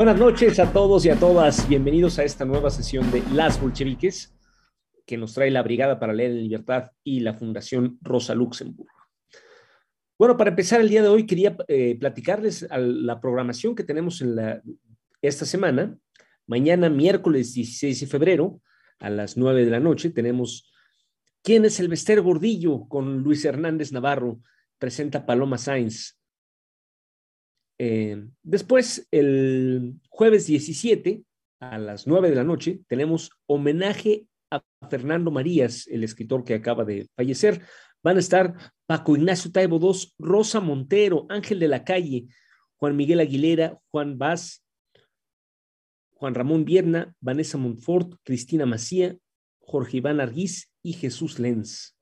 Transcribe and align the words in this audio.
Buenas 0.00 0.18
noches 0.18 0.58
a 0.58 0.72
todos 0.72 1.04
y 1.04 1.10
a 1.10 1.16
todas. 1.16 1.68
Bienvenidos 1.68 2.18
a 2.18 2.24
esta 2.24 2.46
nueva 2.46 2.70
sesión 2.70 3.10
de 3.12 3.22
Las 3.34 3.60
Bolcheviques 3.60 4.34
que 5.04 5.18
nos 5.18 5.34
trae 5.34 5.50
la 5.50 5.62
Brigada 5.62 6.00
para 6.00 6.14
Leer 6.14 6.30
en 6.30 6.40
Libertad 6.40 6.92
y 7.04 7.20
la 7.20 7.34
Fundación 7.34 7.98
Rosa 8.00 8.34
Luxemburg. 8.34 8.88
Bueno, 10.18 10.38
para 10.38 10.48
empezar 10.48 10.80
el 10.80 10.88
día 10.88 11.02
de 11.02 11.08
hoy 11.08 11.26
quería 11.26 11.54
eh, 11.68 11.98
platicarles 12.00 12.66
la 12.70 13.20
programación 13.20 13.74
que 13.74 13.84
tenemos 13.84 14.22
en 14.22 14.36
la, 14.36 14.62
esta 15.20 15.44
semana. 15.44 15.98
Mañana, 16.46 16.88
miércoles 16.88 17.52
16 17.52 18.00
de 18.00 18.06
febrero, 18.06 18.62
a 19.00 19.10
las 19.10 19.36
9 19.36 19.66
de 19.66 19.70
la 19.70 19.80
noche, 19.80 20.08
tenemos 20.08 20.72
¿Quién 21.42 21.66
es 21.66 21.78
el 21.78 21.88
Bester 21.88 22.22
Gordillo? 22.22 22.88
con 22.88 23.18
Luis 23.18 23.44
Hernández 23.44 23.92
Navarro. 23.92 24.40
Presenta 24.78 25.26
Paloma 25.26 25.58
Sainz. 25.58 26.18
Eh, 27.82 28.28
después, 28.42 29.08
el 29.10 29.94
jueves 30.10 30.46
17 30.46 31.24
a 31.60 31.78
las 31.78 32.06
9 32.06 32.28
de 32.28 32.36
la 32.36 32.44
noche, 32.44 32.80
tenemos 32.88 33.30
homenaje 33.46 34.26
a 34.50 34.62
Fernando 34.90 35.30
Marías, 35.30 35.86
el 35.86 36.04
escritor 36.04 36.44
que 36.44 36.52
acaba 36.52 36.84
de 36.84 37.08
fallecer. 37.16 37.62
Van 38.02 38.18
a 38.18 38.20
estar 38.20 38.54
Paco 38.84 39.16
Ignacio 39.16 39.50
Taibo 39.50 39.78
II, 39.80 40.12
Rosa 40.18 40.60
Montero, 40.60 41.24
Ángel 41.30 41.58
de 41.58 41.68
la 41.68 41.82
Calle, 41.82 42.26
Juan 42.76 42.96
Miguel 42.96 43.20
Aguilera, 43.20 43.80
Juan 43.90 44.18
Vaz, 44.18 44.62
Juan 46.10 46.34
Ramón 46.34 46.66
Vierna, 46.66 47.14
Vanessa 47.18 47.56
Montfort, 47.56 48.12
Cristina 48.24 48.66
Macía, 48.66 49.16
Jorge 49.58 49.96
Iván 49.96 50.20
Arguiz 50.20 50.70
y 50.82 50.92
Jesús 50.92 51.38
Lenz. 51.38 51.96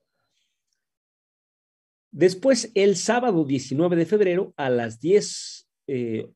Después, 2.11 2.69
el 2.75 2.97
sábado 2.97 3.45
19 3.45 3.95
de 3.95 4.05
febrero, 4.05 4.53
a 4.57 4.69
las 4.69 4.99
10 4.99 5.67
eh, 5.91 6.29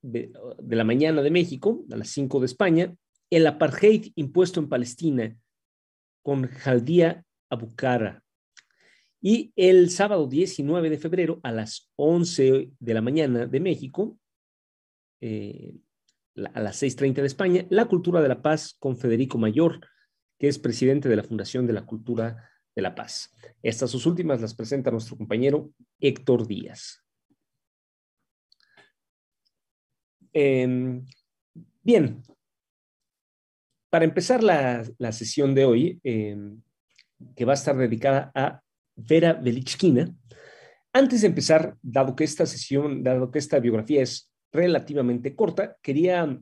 de, 0.00 0.32
la 0.68 0.84
mañana 0.84 1.22
de 1.22 1.30
México, 1.30 1.84
a 1.90 1.96
las 1.96 2.08
5 2.10 2.38
de 2.38 2.46
España, 2.46 2.94
el 3.30 3.46
apartheid 3.48 4.12
impuesto 4.14 4.60
en 4.60 4.68
Palestina 4.68 5.36
con 6.22 6.46
Jaldía 6.46 7.24
Abukara. 7.50 8.22
Y 9.20 9.52
el 9.56 9.90
sábado 9.90 10.28
19 10.28 10.88
de 10.88 10.98
febrero, 10.98 11.40
a 11.42 11.50
las 11.50 11.90
11 11.96 12.70
de 12.78 12.94
la 12.94 13.00
mañana 13.00 13.46
de 13.46 13.60
México, 13.60 14.18
eh, 15.20 15.74
a 16.54 16.60
las 16.60 16.80
6.30 16.80 17.14
de 17.14 17.26
España, 17.26 17.66
La 17.70 17.86
Cultura 17.86 18.20
de 18.20 18.28
la 18.28 18.40
Paz 18.40 18.76
con 18.78 18.96
Federico 18.96 19.36
Mayor, 19.36 19.80
que 20.38 20.48
es 20.48 20.58
presidente 20.58 21.08
de 21.08 21.16
la 21.16 21.24
Fundación 21.24 21.66
de 21.66 21.72
la 21.72 21.86
Cultura 21.86 22.48
de 22.74 22.82
la 22.82 22.94
Paz. 22.94 23.34
Estas 23.62 23.90
sus 23.90 24.06
últimas 24.06 24.40
las 24.40 24.54
presenta 24.54 24.90
nuestro 24.92 25.16
compañero 25.16 25.72
Héctor 26.00 26.46
Díaz. 26.46 27.01
Em, 30.32 31.04
bien, 31.82 32.22
para 33.90 34.04
empezar 34.04 34.42
la, 34.42 35.12
sesión 35.12 35.54
de 35.54 35.64
hoy, 35.64 36.00
em, 36.02 36.60
que 37.36 37.44
va 37.44 37.52
a 37.52 37.54
estar 37.54 37.76
dedicada 37.76 38.32
a 38.34 38.62
Vera 38.96 39.34
Velichkina, 39.34 40.14
antes 40.92 41.22
de 41.22 41.28
empezar, 41.28 41.76
dado 41.82 42.14
que 42.14 42.24
esta 42.24 42.46
sesión, 42.46 43.02
dado 43.02 43.30
que 43.30 43.38
esta 43.38 43.58
biografía 43.60 44.02
es 44.02 44.30
relativamente 44.52 45.34
corta, 45.34 45.76
quería 45.82 46.38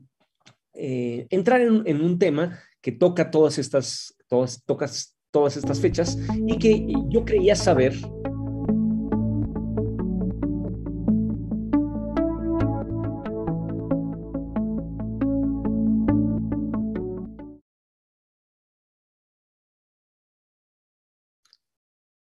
eh, 0.73 1.27
entrar 1.29 1.61
en, 1.61 2.01
un 2.01 2.19
tema 2.19 2.59
que 2.81 2.91
toca 2.91 3.31
todas 3.31 3.57
estas, 3.57 4.15
todas, 4.27 4.63
tocas 4.65 5.15
todas 5.31 5.55
estas 5.57 5.79
fechas 5.79 6.17
y 6.45 6.59
que 6.59 6.87
yo 7.09 7.23
creía 7.25 7.55
saber 7.55 7.93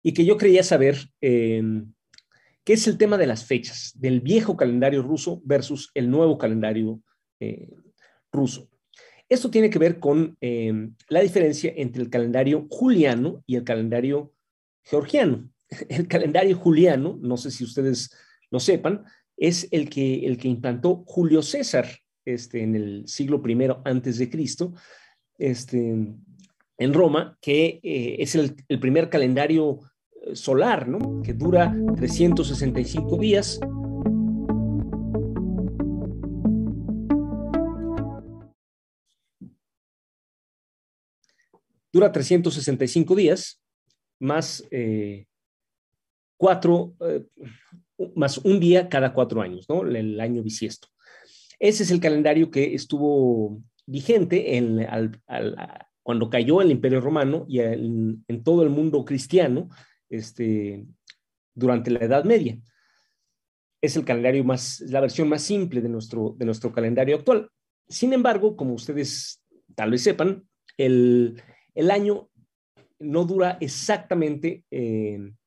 y 0.02 0.12
que 0.12 0.24
yo 0.24 0.36
creía 0.36 0.62
saber 0.62 0.96
em, 1.20 1.92
qué 2.64 2.74
es 2.74 2.86
el 2.86 2.98
tema 2.98 3.18
de 3.18 3.26
las 3.26 3.44
fechas, 3.44 3.92
del 3.96 4.20
viejo 4.20 4.56
calendario 4.56 5.02
ruso 5.02 5.40
versus 5.44 5.90
el 5.94 6.10
nuevo 6.10 6.38
calendario 6.38 7.00
eh, 7.40 7.68
ruso. 8.32 8.68
Esto 9.28 9.50
tiene 9.50 9.70
que 9.70 9.78
ver 9.78 10.00
con 10.00 10.36
em, 10.40 10.94
la 11.08 11.20
diferencia 11.20 11.72
entre 11.76 12.02
el 12.02 12.10
calendario 12.10 12.66
juliano 12.68 13.42
y 13.46 13.56
el 13.56 13.64
calendario 13.64 14.32
georgiano. 14.82 15.48
El 15.88 16.08
calendario 16.08 16.56
juliano, 16.56 17.16
no 17.22 17.36
sé 17.36 17.52
si 17.52 17.62
ustedes 17.62 18.10
lo 18.50 18.58
sepan, 18.58 19.04
es 19.36 19.68
el 19.70 19.88
que, 19.88 20.26
el 20.26 20.36
que 20.36 20.48
implantó 20.48 21.04
Julio 21.06 21.42
César 21.42 21.86
este, 22.24 22.62
en 22.62 22.74
el 22.74 23.08
siglo 23.08 23.42
I 23.46 23.68
antes 23.84 24.18
de 24.18 24.28
Cristo, 24.28 24.74
este, 25.38 25.78
en 26.80 26.94
Roma, 26.94 27.38
que 27.40 27.80
eh, 27.82 28.16
es 28.18 28.34
el, 28.34 28.54
primer 28.80 29.10
calendario 29.10 29.80
eh, 29.80 29.89
solar, 30.34 30.88
¿no? 30.88 31.22
Que 31.22 31.32
dura 31.32 31.74
365 31.96 33.16
días. 33.18 33.60
Dura 41.92 42.12
365 42.12 43.16
días, 43.16 43.60
más 44.20 44.64
eh, 44.70 45.26
cuatro, 46.36 46.94
más 48.14 48.38
un 48.38 48.60
día 48.60 48.88
cada 48.88 49.12
cuatro 49.12 49.42
años, 49.42 49.66
¿no? 49.68 49.82
El 49.82 50.20
año 50.20 50.42
bisiesto. 50.42 50.88
Ese 51.60 51.82
es 51.82 51.90
el 51.90 52.00
calendario 52.00 52.50
que 52.50 52.74
estuvo 52.74 53.60
vigente 53.86 54.58
cuando 56.02 56.30
cayó 56.30 56.62
el 56.62 56.70
Imperio 56.70 57.02
Romano 57.02 57.44
y 57.46 57.60
en, 57.60 58.24
todo 58.42 58.62
el 58.62 58.70
mundo 58.70 59.04
cristiano 59.04 59.68
este, 60.10 60.84
durante 61.54 61.90
la 61.90 62.00
Edad 62.00 62.24
Media. 62.24 62.58
Es 63.80 63.96
el 63.96 64.04
calendario 64.04 64.44
más, 64.44 64.80
la 64.80 65.00
versión 65.00 65.28
más 65.28 65.42
simple 65.42 65.80
de 65.80 65.88
nuestro, 65.88 66.34
de 66.36 66.44
nuestro 66.44 66.72
calendario 66.72 67.16
actual. 67.16 67.50
Sin 67.88 68.12
embargo, 68.12 68.56
como 68.56 68.74
ustedes 68.74 69.42
tal 69.74 69.92
vez 69.92 70.02
sepan, 70.02 70.46
el, 70.76 71.42
año 71.90 72.28
no 72.98 73.24
dura 73.24 73.56
exactamente 73.60 74.64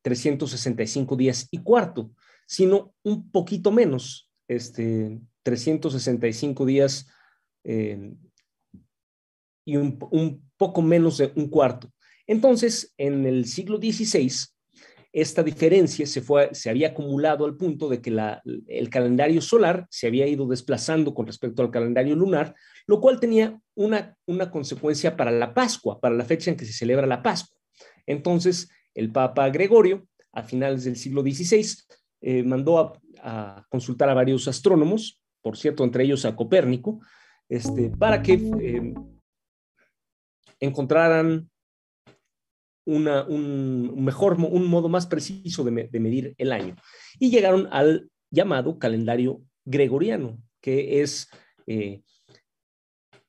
365 0.02 1.16
días 1.16 1.48
y 1.52 1.60
cuarto, 1.60 2.12
sino 2.48 2.94
un 3.04 3.30
poquito 3.32 3.72
menos, 3.72 4.32
este, 4.48 5.20
365 5.44 6.66
días 6.66 7.08
eh, 7.64 8.14
y 9.66 9.78
un, 9.78 9.98
poco 10.58 10.82
menos 10.82 11.18
de 11.18 11.32
un 11.36 11.50
cuarto. 11.50 11.92
Entonces, 12.28 12.94
en 12.98 13.26
el 13.26 13.46
siglo 13.46 13.78
XVI, 13.78 14.32
esta 15.14 15.44
diferencia 15.44 16.08
se, 16.08 16.22
fue, 16.22 16.50
se 16.54 16.72
había 16.72 16.90
acumulado 16.90 17.46
al 17.46 17.56
punto 17.56 17.88
de 17.88 18.02
que 18.02 18.18
el 18.68 18.90
calendario 18.90 19.42
solar 19.42 19.86
se 19.92 20.08
había 20.08 20.26
ido 20.26 20.48
desplazando 20.48 21.14
con 21.14 21.28
respecto 21.28 21.62
al 21.62 21.70
calendario 21.70 22.16
lunar, 22.16 22.56
lo 22.88 23.00
cual 23.00 23.20
tenía 23.20 23.60
una, 23.76 24.18
una 24.26 24.50
consecuencia 24.50 25.16
para 25.16 25.30
la 25.30 25.54
Pascua, 25.54 26.00
para 26.02 26.16
la 26.16 26.26
fecha 26.26 26.50
en 26.50 26.58
que 26.58 26.66
se 26.66 26.74
celebra 26.74 27.06
la 27.06 27.22
Pascua. 27.22 27.56
Entonces, 28.08 28.70
el 28.96 29.12
Papa 29.12 29.50
Gregorio, 29.50 30.08
a 30.32 30.42
finales 30.42 30.84
del 30.84 30.96
siglo 30.96 31.22
XVI, 31.22 31.66
eh, 32.22 32.42
mandó 32.42 32.80
a, 32.80 33.66
consultar 33.70 34.10
a 34.10 34.14
varios 34.14 34.48
astrónomos, 34.50 35.22
por 35.42 35.56
cierto, 35.56 35.86
entre 35.86 36.04
ellos 36.04 36.26
a 36.26 36.36
Copérnico, 36.36 37.00
este, 37.48 37.90
para 37.90 38.22
que 38.22 38.34
eh, 38.34 38.94
encontraran 40.60 41.50
un 42.86 44.04
mejor, 44.04 44.34
un 44.34 44.68
modo 44.68 44.90
más 44.90 45.08
preciso 45.08 45.64
de, 45.64 45.72
medir 45.72 46.36
el 46.38 46.52
año. 46.52 46.76
Y 47.20 47.30
llegaron 47.30 47.68
al 47.72 48.10
llamado 48.32 48.80
calendario 48.80 49.42
gregoriano, 49.66 50.38
que 50.62 51.02
es 51.02 51.30
eh, 51.68 52.02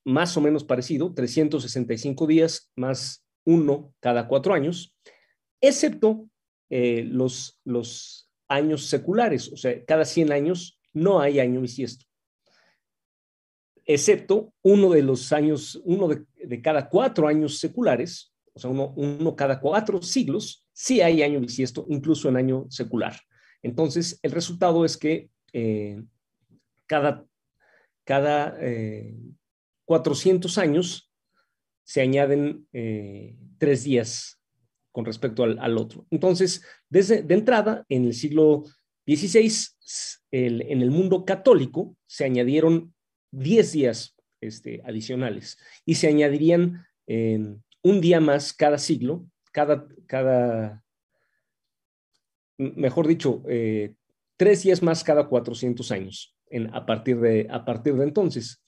más 0.05 0.37
o 0.37 0.41
menos 0.41 0.65
parecido, 0.65 1.15
365 1.15 2.27
días 2.27 2.71
más 2.77 3.25
uno 3.45 3.93
cada 4.01 4.27
cuatro 4.27 4.55
años, 4.55 4.97
excepto 5.61 6.29
eh, 6.71 7.05
los, 7.07 7.61
los 7.65 8.31
años 8.49 8.87
seculares, 8.87 9.53
o 9.53 9.57
sea, 9.57 9.85
cada 9.85 10.05
100 10.05 10.33
años 10.33 10.81
no 10.93 11.21
hay 11.21 11.41
año 11.41 11.61
bisiesto 11.61 12.07
excepto 13.87 14.53
uno 14.63 14.91
de 14.91 15.03
los 15.03 15.33
años, 15.33 15.81
uno 15.85 16.09
de, 16.09 16.63
cada 16.63 16.89
cuatro 16.89 17.29
años 17.29 17.59
seculares, 17.59 18.34
o 18.55 18.61
sea, 18.61 18.71
uno, 18.71 19.35
cada 19.35 19.61
cuatro 19.61 20.01
siglos, 20.01 20.65
sí 20.73 21.01
hay 21.01 21.23
año 21.23 21.41
bisiesto, 21.41 21.87
incluso 21.89 22.29
en 22.29 22.37
año 22.37 22.67
secular. 22.71 23.17
Entonces, 23.63 24.21
el 24.23 24.31
resultado 24.31 24.85
es 24.85 24.97
que 24.97 25.29
eh, 25.53 26.01
cada, 26.87 27.25
cada 28.05 28.57
400 29.85 30.57
eh, 30.57 30.61
años 30.61 31.11
se 31.83 32.01
añaden 32.01 32.67
eh, 32.73 33.37
tres 33.59 33.83
días 33.83 34.41
con 34.93 35.05
respecto 35.05 35.43
al, 35.43 35.77
otro. 35.77 36.07
Entonces, 36.11 36.65
desde 36.89 37.23
de 37.23 37.35
entrada, 37.35 37.85
en 37.89 38.05
el 38.05 38.15
siglo 38.15 38.63
XVI, 39.05 39.51
en 40.31 40.83
el 40.83 40.91
mundo 40.93 41.25
católico 41.25 41.97
se 42.07 42.25
añadieron 42.25 42.95
10 43.33 43.73
días 43.73 44.17
este, 44.41 44.81
adicionales 44.85 45.59
y 45.85 45.97
se 45.97 46.07
añadirían 46.07 46.87
un 47.85 48.01
día 48.01 48.19
más 48.19 48.53
cada 48.53 48.79
siglo, 48.79 49.27
cada, 49.53 49.87
cada 50.07 50.83
mejor 52.59 53.07
dicho, 53.07 53.43
eh, 53.49 53.95
tres 54.37 54.63
días 54.63 54.83
más 54.83 55.05
cada 55.05 55.29
400 55.29 55.93
años 55.93 56.37
en, 56.49 56.75
a, 56.75 56.87
partir 56.87 57.21
de, 57.21 57.47
a 57.51 57.65
partir 57.65 57.95
de 57.95 58.05
entonces. 58.05 58.65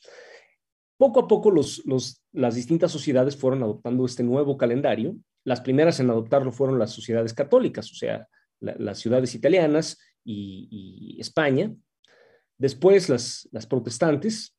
Poco 0.99 1.21
a 1.21 1.29
poco 1.29 1.51
los, 1.51 1.85
los, 1.87 2.23
las 2.33 2.55
distintas 2.55 2.93
sociedades 2.93 3.37
fueron 3.37 3.63
adoptando 3.63 4.05
este 4.05 4.23
nuevo 4.23 4.57
calendario. 4.57 5.17
Las 5.45 5.61
primeras 5.61 5.99
en 6.01 6.11
adoptarlo 6.11 6.53
fueron 6.53 6.79
las 6.79 6.91
sociedades 6.91 7.35
católicas, 7.35 7.91
o 7.91 7.95
sea, 7.95 8.29
las 8.61 8.99
ciudades 8.99 9.35
italianas 9.35 9.99
y, 10.25 11.17
España. 11.21 11.75
Después 12.59 13.09
las, 13.09 13.49
las 13.53 13.67
protestantes, 13.67 14.57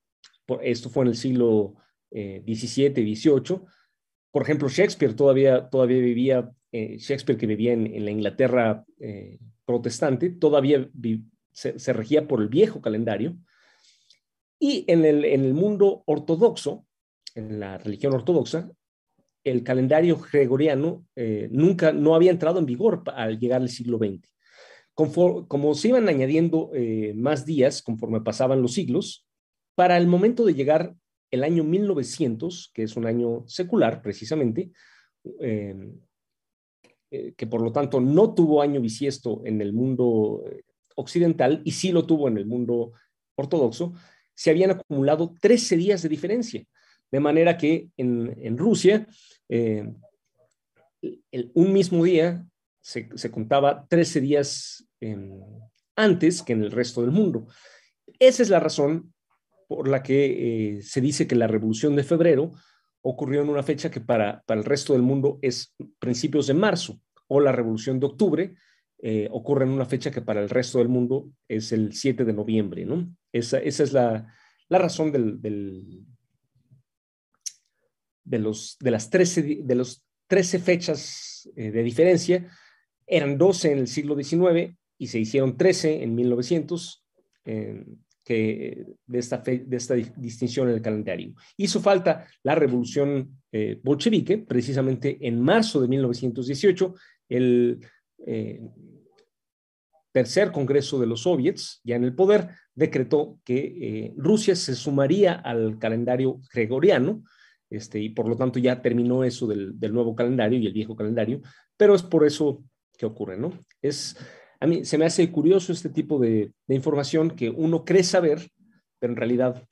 esto 0.61 0.89
fue 0.89 1.03
en 1.03 1.09
el 1.09 1.15
siglo 1.15 1.75
XVII 2.11 3.01
y 3.01 3.15
XVIII. 3.15 3.61
Por 4.31 4.43
ejemplo, 4.43 4.69
Shakespeare 4.69 5.13
todavía, 5.13 5.69
todavía 5.69 5.99
vivía, 5.99 6.51
eh, 6.71 6.97
Shakespeare 6.97 7.39
que 7.39 7.47
vivía 7.47 7.73
en, 7.73 8.05
la 8.05 8.11
Inglaterra 8.11 8.85
eh, 8.99 9.39
protestante, 9.65 10.29
todavía 10.29 10.89
se, 11.51 11.93
regía 11.93 12.27
por 12.27 12.41
el 12.41 12.49
viejo 12.49 12.81
calendario. 12.81 13.37
Y 14.59 14.85
en 14.87 15.05
el, 15.05 15.23
en 15.25 15.45
el 15.45 15.53
mundo 15.53 16.03
ortodoxo, 16.05 16.85
en 17.35 17.59
la 17.59 17.77
religión 17.77 18.13
ortodoxa, 18.13 18.69
el 19.43 19.63
calendario 19.63 20.17
gregoriano 20.17 21.05
eh, 21.15 21.47
nunca, 21.51 21.93
no 21.93 22.15
había 22.15 22.31
entrado 22.31 22.59
en 22.59 22.65
vigor 22.65 23.03
al 23.15 23.39
llegar 23.39 23.61
al 23.61 23.69
siglo 23.69 23.97
XX. 23.97 24.27
como 25.47 25.73
se 25.75 25.87
iban 25.89 26.09
añadiendo 26.09 26.71
más 27.15 27.45
días 27.45 27.81
conforme 27.81 28.21
pasaban 28.21 28.61
los 28.61 28.73
siglos, 28.73 29.25
para 29.75 29.97
el 29.97 30.07
momento 30.07 30.43
de 30.43 30.55
llegar 30.55 30.95
el 31.31 31.43
año 31.43 31.63
1900, 31.63 32.71
que 32.73 32.83
es 32.83 32.95
un 32.95 33.05
año 33.05 33.43
secular 33.47 34.01
precisamente, 34.01 34.71
eh, 35.41 35.75
que 37.35 37.47
por 37.47 37.61
lo 37.61 37.71
tanto 37.71 38.01
no 38.01 38.33
tuvo 38.33 38.61
año 38.61 38.81
bisiesto 38.81 39.41
en 39.45 39.61
el 39.61 39.73
mundo 39.73 40.43
occidental 40.95 41.61
y 41.63 41.71
sí 41.71 41.91
lo 41.91 42.05
tuvo 42.05 42.27
en 42.27 42.37
el 42.37 42.45
mundo 42.45 42.93
ortodoxo, 43.35 43.93
se 44.33 44.49
habían 44.49 44.71
acumulado 44.71 45.33
13 45.39 45.77
días 45.77 46.01
de 46.01 46.09
diferencia. 46.09 46.63
De 47.09 47.19
manera 47.19 47.57
que 47.57 47.89
en, 47.95 48.57
Rusia, 48.57 49.07
eh, 49.47 49.89
un 51.53 51.73
mismo 51.73 52.03
día 52.03 52.45
se, 52.81 53.31
contaba 53.31 53.85
13 53.87 54.21
días 54.21 54.87
em, 54.99 55.39
antes 55.95 56.43
que 56.43 56.53
en 56.53 56.63
el 56.63 56.71
resto 56.71 57.01
del 57.01 57.11
mundo. 57.11 57.47
Esa 58.19 58.43
es 58.43 58.49
la 58.49 58.59
razón 58.59 59.13
por 59.67 59.87
la 59.87 60.01
que 60.01 60.77
eh, 60.77 60.81
se 60.81 61.01
dice 61.01 61.27
que 61.27 61.35
la 61.35 61.47
Revolución 61.47 61.95
de 61.95 62.03
Febrero 62.03 62.51
ocurrió 63.01 63.41
en 63.41 63.49
una 63.49 63.63
fecha 63.63 63.91
que 63.91 64.01
para, 64.01 64.43
para 64.45 64.59
el 64.59 64.65
resto 64.65 64.93
del 64.93 65.01
mundo 65.01 65.39
es 65.41 65.75
principios 65.99 66.47
de 66.47 66.53
marzo, 66.53 66.99
o 67.27 67.39
la 67.39 67.51
Revolución 67.51 67.99
de 67.99 68.05
Octubre 68.05 68.55
eh, 68.99 69.27
ocurre 69.31 69.65
en 69.65 69.71
una 69.71 69.85
fecha 69.85 70.09
que 70.09 70.21
para 70.21 70.41
el 70.41 70.49
resto 70.49 70.79
del 70.79 70.89
mundo 70.89 71.29
es 71.47 71.71
el 71.71 71.93
7 71.93 72.25
de 72.25 72.33
noviembre. 72.33 72.85
¿no? 72.85 73.13
Esa, 73.31 73.59
esa 73.59 73.83
es 73.83 73.93
la, 73.93 74.33
la 74.69 74.77
razón 74.79 75.11
del, 75.11 75.39
de, 78.23 78.39
los, 78.39 78.77
de, 78.79 78.91
las 78.91 79.09
13, 79.09 79.59
de 79.63 79.75
los 79.75 80.03
13 80.27 80.59
fechas 80.59 81.49
eh, 81.55 81.71
de 81.71 81.83
diferencia, 81.83 82.49
eran 83.05 83.37
12 83.37 83.71
en 83.71 83.77
el 83.79 83.87
siglo 83.87 84.21
XIX 84.21 84.75
y 84.97 85.07
se 85.07 85.19
hicieron 85.19 85.57
13 85.57 86.03
en 86.03 86.15
1900 86.15 87.05
eh, 87.45 87.85
de, 88.33 88.95
esta 89.13 89.37
de 89.37 89.77
esta 89.77 89.95
distinción 89.95 90.69
en 90.69 90.75
el 90.75 90.81
calendario. 90.81 91.33
Hizo 91.57 91.79
falta 91.79 92.27
la 92.43 92.55
revolución 92.55 93.41
eh, 93.51 93.79
bolchevique, 93.83 94.39
precisamente 94.39 95.17
en 95.21 95.41
marzo 95.41 95.81
de 95.81 95.87
1918, 95.87 96.95
el 97.29 97.79
tercer 100.11 100.51
Congreso 100.51 100.99
de 100.99 101.05
los 101.05 101.21
Soviets, 101.21 101.79
ya 101.83 101.95
en 101.95 102.03
el 102.03 102.15
poder, 102.15 102.49
decretó 102.73 103.39
que 103.45 104.13
Rusia 104.17 104.55
se 104.55 104.75
sumaría 104.75 105.33
al 105.33 105.77
calendario 105.77 106.39
gregoriano, 106.51 107.23
este, 107.69 107.99
y 107.99 108.09
por 108.09 108.27
lo 108.27 108.35
tanto 108.35 108.59
ya 108.59 108.81
terminó 108.81 109.23
eso 109.23 109.47
del, 109.47 109.75
nuevo 109.91 110.15
calendario 110.15 110.59
y 110.59 110.67
el 110.67 110.73
viejo 110.73 110.95
calendario, 110.95 111.41
pero 111.75 111.95
es 111.95 112.03
por 112.03 112.25
eso 112.25 112.63
que 112.97 113.05
ocurre, 113.05 113.37
¿no? 113.37 113.53
Es, 113.81 114.17
a 114.59 114.67
mí 114.67 114.85
se 114.85 114.97
me 114.97 115.05
hace 115.05 115.31
curioso 115.31 115.71
este 115.71 115.89
tipo 115.89 116.19
de, 116.19 116.51
información 116.67 117.31
que 117.31 117.49
uno 117.49 117.85
cree 117.85 118.03
saber, 118.03 118.49
pero 118.99 119.13
en 119.13 119.17
realidad, 119.17 119.67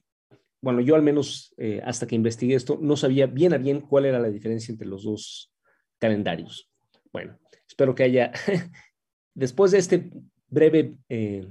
bueno, 0.61 0.81
yo 0.81 0.95
al 0.95 1.01
menos 1.01 1.53
eh, 1.57 1.81
hasta 1.83 2.07
que 2.07 2.15
investigué 2.15 2.55
esto, 2.55 2.77
no 2.81 2.95
sabía 2.95 3.25
bien 3.25 3.53
a 3.53 3.57
bien 3.57 3.81
cuál 3.81 4.05
era 4.05 4.19
la 4.19 4.29
diferencia 4.29 4.71
entre 4.71 4.87
los 4.87 5.03
dos 5.03 5.51
calendarios. 5.99 6.69
Bueno, 7.11 7.39
espero 7.67 7.95
que 7.95 8.03
haya, 8.03 8.31
después 9.33 9.71
de 9.71 9.79
este 9.79 10.11
breve 10.47 10.95
eh, 11.09 11.47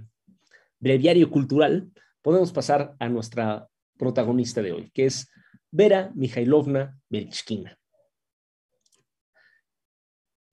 breviario 0.79 1.31
cultural, 1.31 1.91
podemos 2.23 2.53
pasar 2.53 2.95
a 2.99 3.09
nuestra 3.09 3.69
protagonista 3.97 4.63
de 4.63 4.73
hoy, 4.73 4.91
que 4.93 5.07
es 5.07 5.31
Vera 5.71 6.13
Mikhailovna 6.15 6.99
Belchkina. 7.09 7.79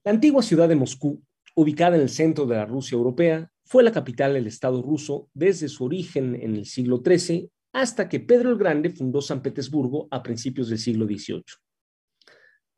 La 0.04 0.12
antigua 0.12 0.42
ciudad 0.42 0.68
de 0.68 0.76
Moscú, 0.76 1.22
ubicada 1.62 1.96
en 1.96 2.02
el 2.02 2.10
centro 2.10 2.46
de 2.46 2.56
la 2.56 2.66
Rusia 2.66 2.96
europea, 2.96 3.50
fue 3.64 3.84
la 3.84 3.92
capital 3.92 4.34
del 4.34 4.48
Estado 4.48 4.82
ruso 4.82 5.30
desde 5.34 5.70
su 5.70 5.86
origen 5.86 6.36
en 6.36 6.56
el 6.56 6.66
siglo 6.66 7.02
XIII 7.06 7.50
hasta 7.74 8.10
que 8.10 8.20
Pedro 8.20 8.50
el 8.50 8.58
Grande 8.58 8.90
fundó 8.90 9.22
San 9.22 9.42
Petersburgo 9.42 10.08
a 10.12 10.22
principios 10.22 10.70
del 10.70 10.80
siglo 10.80 11.06
XVIII. 11.06 11.44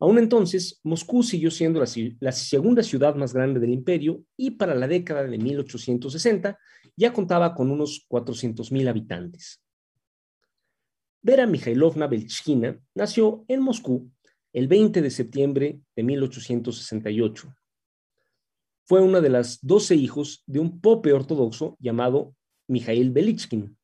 Aún 0.00 0.18
entonces, 0.18 0.80
Moscú 0.82 1.22
siguió 1.22 1.50
siendo 1.50 1.80
la, 1.80 2.32
segunda 2.32 2.82
ciudad 2.82 3.14
más 3.14 3.32
grande 3.32 3.58
del 3.58 3.70
imperio 3.70 4.22
y 4.36 4.52
para 4.52 4.74
la 4.74 4.86
década 4.86 5.24
de 5.24 5.38
1860 5.38 6.58
ya 6.96 7.12
contaba 7.12 7.54
con 7.54 7.70
unos 7.70 8.06
400.000 8.08 8.88
habitantes. 8.88 9.62
Vera 11.22 11.46
Mikhailovna 11.46 12.06
Belchkina 12.06 12.78
nació 12.94 13.44
en 13.48 13.62
Moscú 13.62 14.10
el 14.52 14.68
20 14.68 15.00
de 15.00 15.10
septiembre 15.10 15.80
de 15.96 16.02
1868. 16.02 17.54
Fue 18.86 19.00
una 19.00 19.20
de 19.20 19.30
las 19.30 19.58
12 19.62 19.94
hijos 19.94 20.42
de 20.46 20.60
un 20.60 20.80
pope 20.80 21.12
ortodoxo 21.12 21.76
llamado 21.80 22.34
Mikhail 22.68 23.10
Belichkin. 23.10 23.76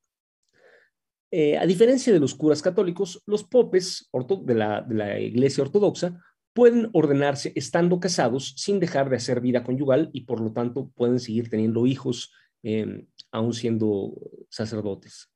Eh, 1.32 1.56
a 1.56 1.64
diferencia 1.64 2.12
de 2.12 2.20
los 2.20 2.34
curas 2.34 2.60
católicos, 2.60 3.22
los 3.24 3.44
popes 3.44 4.10
de 4.42 4.54
la, 4.54 5.20
iglesia 5.20 5.62
ortodoxa 5.62 6.20
pueden 6.52 6.90
ordenarse 6.92 7.52
estando 7.54 8.00
casados 8.00 8.54
sin 8.56 8.80
dejar 8.80 9.08
de 9.08 9.16
hacer 9.16 9.40
vida 9.40 9.62
conyugal 9.62 10.10
y 10.12 10.22
por 10.22 10.40
lo 10.40 10.52
tanto 10.52 10.90
pueden 10.96 11.20
seguir 11.20 11.48
teniendo 11.48 11.86
hijos 11.86 12.32
eh, 12.64 13.06
aún 13.30 13.54
siendo 13.54 14.12
sacerdotes. 14.48 15.29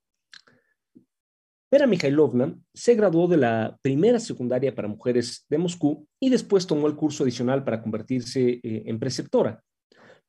Vera 1.75 1.89
Mikhailovna 1.89 2.57
se 2.73 2.95
graduó 2.95 3.27
de 3.27 3.37
la 3.37 3.77
primera 3.83 4.21
secundaria 4.21 4.73
para 4.73 4.87
mujeres 4.87 5.45
de 5.49 5.59
Moscú 5.59 6.07
y 6.21 6.31
después 6.31 6.69
tomó 6.69 6.87
el 6.87 6.95
curso 6.95 7.25
adicional 7.25 7.65
para 7.65 7.83
convertirse 7.83 8.61
eh, 8.63 8.85
en 8.87 9.01
preceptora. 9.01 9.61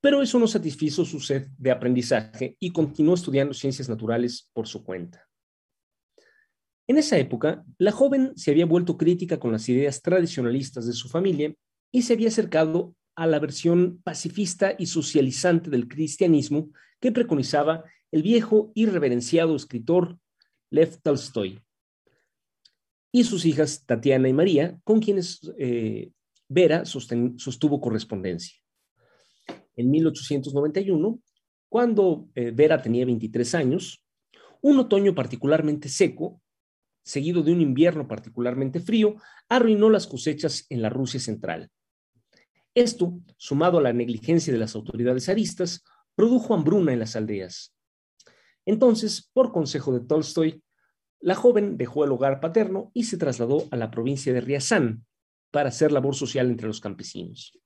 Pero 0.02 0.24
eso 0.24 0.40
no 0.40 0.48
satisfizo 0.48 1.06
su 1.06 1.20
sed 1.20 1.50
de 1.60 1.70
aprendizaje 1.70 2.58
y 2.60 2.72
continuó 2.72 3.14
estudiando 3.14 3.54
ciencias 3.54 3.88
naturales 3.88 4.50
por 4.54 4.66
su 4.66 4.84
cuenta. 4.84 5.24
En 6.88 6.98
esa 6.98 7.20
época, 7.20 7.64
la 7.78 7.92
joven 7.92 8.32
se 8.36 8.50
había 8.50 8.66
vuelto 8.66 8.98
crítica 8.98 9.38
con 9.38 9.52
las 9.52 9.70
ideas 9.70 10.02
tradicionalistas 10.02 10.88
de 10.88 10.94
su 10.94 11.10
familia 11.10 11.54
y 11.92 12.02
se 12.02 12.14
había 12.14 12.30
acercado 12.30 12.96
a 13.16 13.28
la 13.28 13.38
versión 13.38 14.02
pacifista 14.04 14.74
y 14.80 14.88
socializante 14.88 15.70
del 15.70 15.88
cristianismo 15.88 16.72
que 17.00 17.12
preconizaba 17.12 17.84
el 18.12 18.24
viejo 18.24 18.72
y 18.74 18.88
reverenciado 18.88 19.56
escritor 19.56 20.18
Lev 20.76 20.98
Tolstoy, 21.02 21.62
y 23.10 23.24
sus 23.24 23.46
hijas 23.46 23.86
Tatiana 23.86 24.28
y 24.28 24.34
María, 24.34 24.78
con 24.84 25.00
quienes 25.00 25.40
eh, 25.58 26.12
Vera 26.50 26.84
sostuvo 26.84 27.80
correspondencia. 27.80 28.60
En 29.78 29.90
1891, 29.90 31.22
cuando 31.70 32.28
eh, 32.36 32.52
Vera 32.52 32.82
tenía 32.82 33.06
23 33.06 33.56
años, 33.56 34.04
un 34.62 34.78
otoño 34.78 35.16
particularmente 35.16 35.88
seco, 35.88 36.42
seguido 37.06 37.42
de 37.42 37.54
un 37.54 37.62
invierno 37.62 38.06
particularmente 38.06 38.82
frío, 38.82 39.16
arruinó 39.48 39.90
las 39.90 40.08
cosechas 40.08 40.66
en 40.70 40.82
la 40.82 40.90
Rusia 40.90 41.22
central. 41.22 41.70
Esto, 42.74 43.18
sumado 43.38 43.78
a 43.78 43.82
la 43.82 43.94
negligencia 43.94 44.52
de 44.52 44.60
las 44.60 44.76
autoridades 44.76 45.30
aristas, 45.30 45.86
produjo 46.16 46.54
hambruna 46.54 46.92
en 46.92 47.00
las 47.00 47.16
aldeas. 47.16 47.74
Entonces, 48.66 49.30
por 49.32 49.54
consejo 49.54 49.94
de 49.94 50.06
Tolstoy, 50.06 50.65
la 51.26 51.34
joven 51.34 51.76
dejó 51.76 52.06
el 52.06 52.12
hogar 52.12 52.40
paterno 52.40 52.92
y 52.94 53.06
se 53.06 53.18
trasladó 53.18 53.68
a 53.72 53.78
la 53.78 53.90
provincia 53.90 54.32
de 54.32 54.42
Riazán 54.42 55.08
para 55.50 55.70
hacer 55.70 55.92
labor 55.92 56.14
social 56.14 56.52
entre 56.52 56.68
los 56.68 56.80
campesinos. 56.80 57.60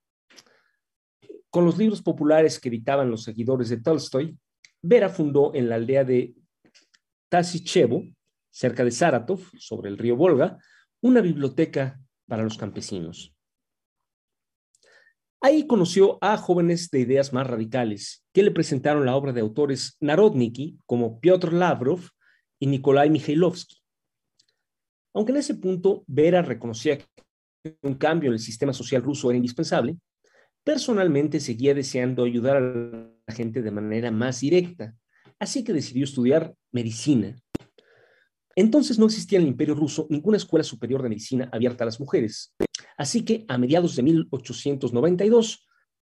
Con 1.50 1.66
los 1.66 1.78
libros 1.78 2.01
populares 2.01 2.58
que 2.58 2.70
editaban 2.70 3.12
los 3.12 3.24
seguidores 3.24 3.68
de 3.68 3.82
Tolstoy, 3.82 4.38
Vera 4.82 5.10
fundó 5.10 5.54
en 5.54 5.68
la 5.68 5.75
aldea 5.75 6.06
de 6.06 6.36
Tasichevo 7.28 8.06
cerca 8.50 8.86
de 8.86 8.92
Saratov, 8.92 9.42
sobre 9.58 9.89
el 9.89 9.98
río 9.98 10.16
Volga, 10.16 10.58
una 11.01 11.20
biblioteca 11.20 12.00
para 12.30 12.44
los 12.44 12.58
campesinos. 12.58 13.36
Ahí 15.42 15.68
conoció 15.68 16.18
a 16.22 16.38
jóvenes 16.38 16.89
de 16.92 17.01
ideas 17.01 17.34
más 17.34 17.46
radicales 17.46 18.25
que 18.34 18.44
le 18.44 18.51
presentaron 18.51 19.06
la 19.06 19.18
obra 19.18 19.34
de 19.34 19.42
autores 19.42 19.98
Narodniki 20.00 20.80
como 20.86 21.20
Piotr 21.20 21.51
Lavrov 21.51 22.10
y 22.60 22.68
Nikolai 22.68 23.10
Mikhailovsky. 23.10 23.78
Aunque 25.13 25.32
en 25.32 25.38
ese 25.38 25.56
punto 25.56 26.04
Vera 26.08 26.42
reconocía 26.42 26.98
que 26.98 27.06
un 27.82 27.96
cambio 27.96 28.30
en 28.30 28.34
el 28.34 28.39
sistema 28.39 28.74
social 28.74 29.01
ruso 29.01 29.30
era 29.30 29.38
indispensable, 29.38 29.98
personalmente 30.63 31.39
seguía 31.39 31.74
deseando 31.74 32.24
ayudar 32.24 32.58
a 32.58 32.62
la 32.62 33.34
gente 33.34 33.62
de 33.62 33.72
manera 33.72 34.12
más 34.12 34.42
directa, 34.42 34.96
así 35.39 35.63
que 35.63 35.74
decidió 35.74 36.04
estudiar 36.04 36.54
medicina. 36.72 37.36
Entonces 38.56 39.00
no 39.00 39.06
existía 39.06 39.39
en 39.39 39.44
el 39.46 39.51
Imperio 39.51 39.74
ruso 39.74 40.06
ninguna 40.10 40.38
escuela 40.38 40.63
superior 40.63 41.01
de 41.01 41.10
medicina 41.10 41.50
abierta 41.51 41.84
a 41.84 41.86
las 41.86 42.00
mujeres, 42.00 42.56
así 42.98 43.24
que 43.24 43.46
a 43.48 43.58
mediados 43.58 43.96
de 43.96 44.04
1892, 44.04 45.66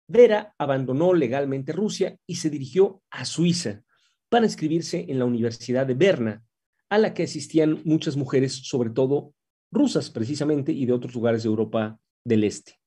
Vera 0.07 0.55
abandonó 0.57 1.13
legalmente 1.13 1.73
Rusia 1.73 2.17
y 2.25 2.35
se 2.35 2.49
dirigió 2.49 3.03
a 3.09 3.25
Suiza 3.25 3.83
para 4.29 4.45
inscribirse 4.45 5.05
en 5.07 5.19
la 5.19 5.25
Universidad 5.25 5.85
de 5.85 5.93
Berna, 5.93 6.43
a 6.89 6.97
la 6.97 7.13
que 7.13 7.23
asistían 7.23 7.81
muchas 7.85 8.15
mujeres, 8.15 8.53
sobre 8.53 8.89
todo 8.89 9.33
rusas 9.71 10.09
precisamente, 10.09 10.71
y 10.71 10.85
de 10.85 10.93
otros 10.93 11.13
lugares 11.13 11.43
de 11.43 11.49
Europa 11.49 11.99
del 12.23 12.43
Este. 12.43 12.79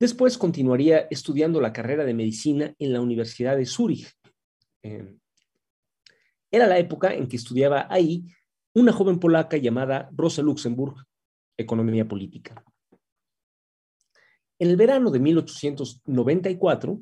Después 0.00 0.38
continuaría 0.38 1.08
estudiando 1.10 1.60
la 1.60 1.72
carrera 1.72 2.04
de 2.04 2.14
medicina 2.14 2.74
en 2.78 2.92
la 2.92 3.00
Universidad 3.00 3.56
de 3.56 3.66
Zúrich. 3.66 4.12
Em, 4.82 5.18
era 6.50 6.66
la 6.66 6.78
época 6.78 7.12
en 7.14 7.26
que 7.26 7.36
estudiaba 7.36 7.86
ahí 7.90 8.24
una 8.74 8.92
joven 8.92 9.18
polaca 9.18 9.56
llamada 9.56 10.08
Rosa 10.12 10.40
Luxemburg, 10.40 11.04
economía 11.56 12.06
política. 12.06 12.64
En 14.60 14.68
el 14.70 14.76
verano 14.76 15.10
de 15.10 15.18
1894, 15.18 17.00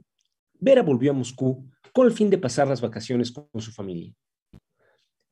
Vera 0.58 0.82
volvió 0.82 1.10
a 1.10 1.14
Moscú 1.14 1.70
con 1.96 2.06
el 2.06 2.12
fin 2.12 2.28
de 2.28 2.36
pasar 2.36 2.68
las 2.68 2.82
vacaciones 2.82 3.32
con 3.32 3.48
su 3.58 3.72
familia. 3.72 4.12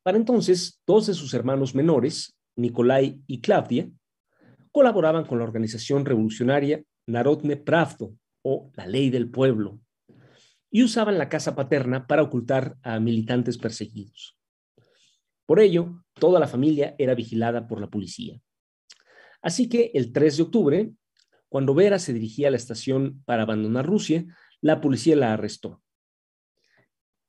Para 0.03 0.17
entonces, 0.17 0.81
dos 0.87 1.07
de 1.07 1.13
sus 1.13 1.35
hermanos 1.35 1.75
menores, 1.75 2.39
Nikolai 2.57 3.21
y 3.27 3.43
Claudia, 3.43 3.91
colaboraban 4.73 5.27
con 5.27 5.37
la 5.37 5.45
organización 5.45 6.07
revolucionaria 6.07 6.83
Narodne 7.07 7.59
Pravdo, 7.59 8.15
o 8.41 8.71
la 8.77 8.87
ley 8.87 9.11
del 9.11 9.29
pueblo, 9.29 9.79
y 10.71 10.83
usaban 10.83 11.19
la 11.19 11.29
casa 11.29 11.55
paterna 11.55 12.07
para 12.07 12.23
ocultar 12.23 12.79
a 12.83 12.99
militantes 12.99 13.59
perseguidos. 13.59 14.39
Por 15.45 15.61
ello, 15.61 16.03
toda 16.15 16.41
la 16.41 16.47
familia 16.47 16.95
era 16.97 17.15
vigilada 17.15 17.69
por 17.69 17.79
la 17.79 17.91
policía. 17.91 18.41
Así 19.43 19.69
que 19.69 19.91
el 19.93 20.15
3 20.15 20.39
de 20.39 20.43
octubre, 20.43 20.93
cuando 21.51 21.75
Vera 21.75 21.99
se 21.99 22.15
dirigía 22.15 22.49
a 22.49 22.53
la 22.53 22.57
estación 22.57 23.23
para 23.27 23.43
abandonar 23.43 23.85
Rusia, 23.85 24.25
la 24.63 24.81
policía 24.81 25.15
la 25.15 25.35
arrestó 25.35 25.84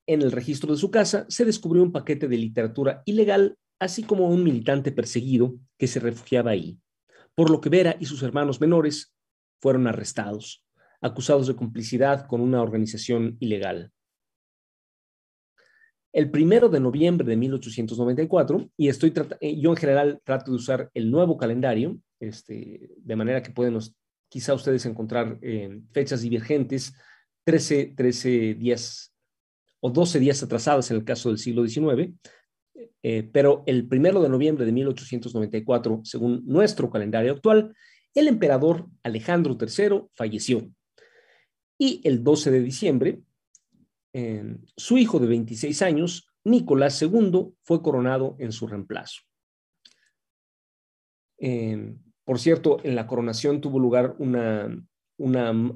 en 0.07 0.21
el 0.21 0.31
registro 0.31 0.73
de 0.73 0.79
su 0.79 0.91
casa 0.91 1.25
se 1.29 1.45
descubrió 1.45 1.83
un 1.83 1.91
paquete 1.91 2.27
de 2.27 2.37
literatura 2.37 3.01
ilegal, 3.05 3.57
así 3.79 4.03
como 4.03 4.29
un 4.29 4.43
militante 4.43 4.91
perseguido 4.91 5.55
que 5.77 5.87
se 5.87 5.99
refugiaba 5.99 6.51
ahí, 6.51 6.79
por 7.33 7.49
lo 7.49 7.61
que 7.61 7.69
Vera 7.69 7.97
y 7.99 8.05
sus 8.05 8.23
hermanos 8.23 8.61
menores 8.61 9.13
fueron 9.61 9.87
arrestados, 9.87 10.63
acusados 11.01 11.47
de 11.47 11.55
complicidad 11.55 12.27
con 12.27 12.41
una 12.41 12.61
organización 12.61 13.37
ilegal. 13.39 13.91
El 16.13 16.31
primero 16.31 16.69
de 16.69 16.79
noviembre 16.79 17.27
de 17.27 17.35
1894, 17.35 18.69
y 18.77 18.87
estoy 18.87 19.13
eh, 19.41 19.59
yo 19.59 19.71
en 19.71 19.75
general 19.75 20.21
trato 20.23 20.51
de 20.51 20.57
usar 20.57 20.89
el 20.93 21.11
nuevo 21.11 21.35
calendario, 21.35 21.99
este, 22.21 22.91
de 22.95 23.15
manera 23.17 23.43
que 23.43 23.51
pueden 23.51 23.77
quizá 24.29 24.53
ustedes 24.53 24.85
encontrar 24.85 25.37
eh, 25.41 25.81
fechas 25.91 26.21
divergentes, 26.21 26.93
13, 27.43 27.93
13 27.97 28.53
días 28.55 29.14
o 29.85 29.91
12 29.91 30.19
días 30.19 30.41
atrasadas 30.41 30.89
en 30.89 30.97
el 30.97 31.03
caso 31.03 31.29
del 31.29 31.37
siglo 31.37 31.67
XIX, 31.67 32.11
eh, 33.03 33.29
pero 33.31 33.63
el 33.67 33.87
primero 33.87 34.19
de 34.19 34.29
noviembre 34.29 34.65
de 34.65 34.71
1894, 34.71 36.01
según 36.03 36.41
nuestro 36.47 36.89
calendario 36.89 37.33
actual, 37.33 37.75
el 38.15 38.27
emperador 38.27 38.87
Alejandro 39.03 39.55
III 39.59 40.07
falleció. 40.15 40.67
Y 41.77 42.01
el 42.03 42.23
12 42.23 42.49
de 42.49 42.61
diciembre, 42.61 43.21
su 44.77 44.97
hijo 44.97 45.19
de 45.19 45.27
26 45.27 45.81
años, 45.81 46.29
Nicolás 46.45 46.99
II, 47.01 47.53
fue 47.61 47.81
coronado 47.83 48.37
en 48.39 48.53
su 48.53 48.65
reemplazo. 48.65 49.21
por 52.23 52.39
cierto, 52.39 52.79
en 52.83 52.95
la 52.95 53.05
coronación 53.05 53.61
tuvo 53.61 53.77
lugar 53.77 54.15
una, 54.17 54.71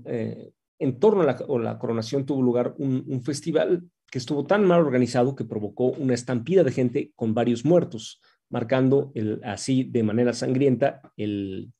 eh, 0.05 0.51
en 0.79 0.99
torno 0.99 1.21
a 1.21 1.59
la, 1.59 1.77
coronación 1.77 2.25
tuvo 2.25 2.41
lugar 2.41 2.73
un, 2.77 3.21
festival 3.23 3.89
que 4.09 4.17
estuvo 4.17 4.45
tan 4.45 4.65
mal 4.65 4.81
organizado 4.81 5.35
que 5.35 5.45
provocó 5.45 5.91
una 5.91 6.13
estampida 6.13 6.63
de 6.63 6.71
gente 6.71 7.11
con 7.15 7.33
varios 7.33 7.65
muertos, 7.65 8.21
marcando 8.49 9.11
así 9.43 9.83
de 9.83 10.03
manera 10.03 10.33
sangrienta 10.33 11.01
el, 11.15 11.71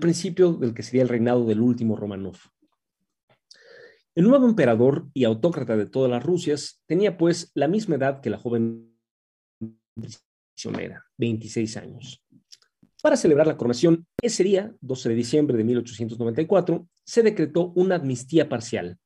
principio 0.00 0.52
del 0.52 0.74
que 0.74 0.82
sería 0.82 1.02
el 1.02 1.08
reinado 1.08 1.46
del 1.46 1.60
último 1.60 1.96
Romanov. 1.96 2.36
El 4.14 4.24
nuevo 4.24 4.46
emperador 4.46 5.08
y 5.14 5.24
autócrata 5.24 5.76
de 5.76 5.86
todas 5.86 6.10
las 6.10 6.22
Rusias 6.22 6.82
tenía 6.86 7.16
pues 7.16 7.52
la 7.54 7.68
misma 7.68 7.96
edad 7.96 8.20
que 8.20 8.30
la 8.30 8.38
joven 8.38 8.94
prisionera, 9.94 11.04
26 11.16 11.76
años. 11.76 12.22
Para 13.02 13.16
celebrar 13.16 13.46
la 13.46 13.56
coronación, 13.56 14.06
ese 14.20 14.44
día, 14.44 14.74
12 14.80 15.08
de 15.08 15.14
diciembre 15.14 15.56
de 15.56 15.64
1894, 15.64 16.86
se 17.04 17.22
decretó 17.22 17.72
una 17.74 17.94
amnistía 17.94 18.48
parcial, 18.48 18.98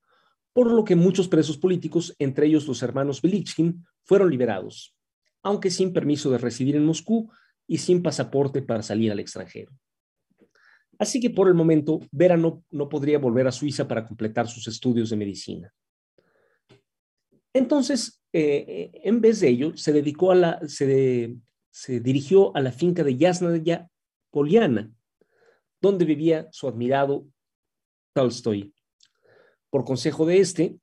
por 0.54 0.70
lo 0.70 0.84
que 0.84 0.96
muchos 0.96 1.28
presos 1.28 1.58
políticos, 1.58 2.14
entre 2.18 2.46
ellos 2.46 2.66
los 2.66 2.82
hermanos 2.82 3.20
Belichkin, 3.20 3.84
fueron 4.04 4.30
liberados, 4.30 4.96
aunque 5.42 5.70
sin 5.70 5.92
permiso 5.92 6.30
de 6.30 6.38
residir 6.38 6.76
en 6.76 6.86
Moscú 6.86 7.30
y 7.66 7.78
sin 7.78 8.02
pasaporte 8.02 8.62
para 8.62 8.82
salir 8.82 9.10
al 9.10 9.18
extranjero. 9.18 9.72
Así 10.98 11.20
que 11.20 11.30
por 11.30 11.48
el 11.48 11.54
momento, 11.54 12.00
Vera 12.12 12.36
no, 12.36 12.62
podría 12.88 13.18
volver 13.18 13.48
a 13.48 13.52
Suiza 13.52 13.88
para 13.88 14.06
completar 14.06 14.46
sus 14.46 14.68
estudios 14.68 15.10
de 15.10 15.16
medicina. 15.16 15.74
Entonces, 17.52 18.22
eh, 18.32 18.92
en 19.02 19.20
vez 19.20 19.40
de 19.40 19.48
ello, 19.48 19.76
se 19.76 19.92
dedicó 19.92 20.30
a 20.30 20.36
la, 20.36 20.60
se, 20.68 21.36
se 21.70 21.98
dirigió 21.98 22.56
a 22.56 22.60
la 22.60 22.70
finca 22.70 23.02
de 23.02 23.16
Yasnaya 23.16 23.88
Poliana, 24.30 24.92
donde 25.80 26.04
vivía 26.04 26.48
su 26.52 26.68
admirado 26.68 27.26
Tolstoy. 28.12 28.73
Por 29.74 29.84
consejo 29.84 30.24
de 30.24 30.38
este, 30.38 30.78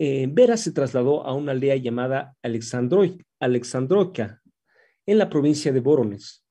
eh, 0.00 0.26
Vera 0.28 0.56
se 0.56 0.72
trasladó 0.72 1.24
a 1.24 1.32
una 1.32 1.52
aldea 1.52 1.76
llamada 1.76 2.36
Alexandroika, 2.42 4.42
en 5.06 5.18
la 5.18 5.30
provincia 5.30 5.72
de 5.72 5.78
Voronezh, 5.78 6.42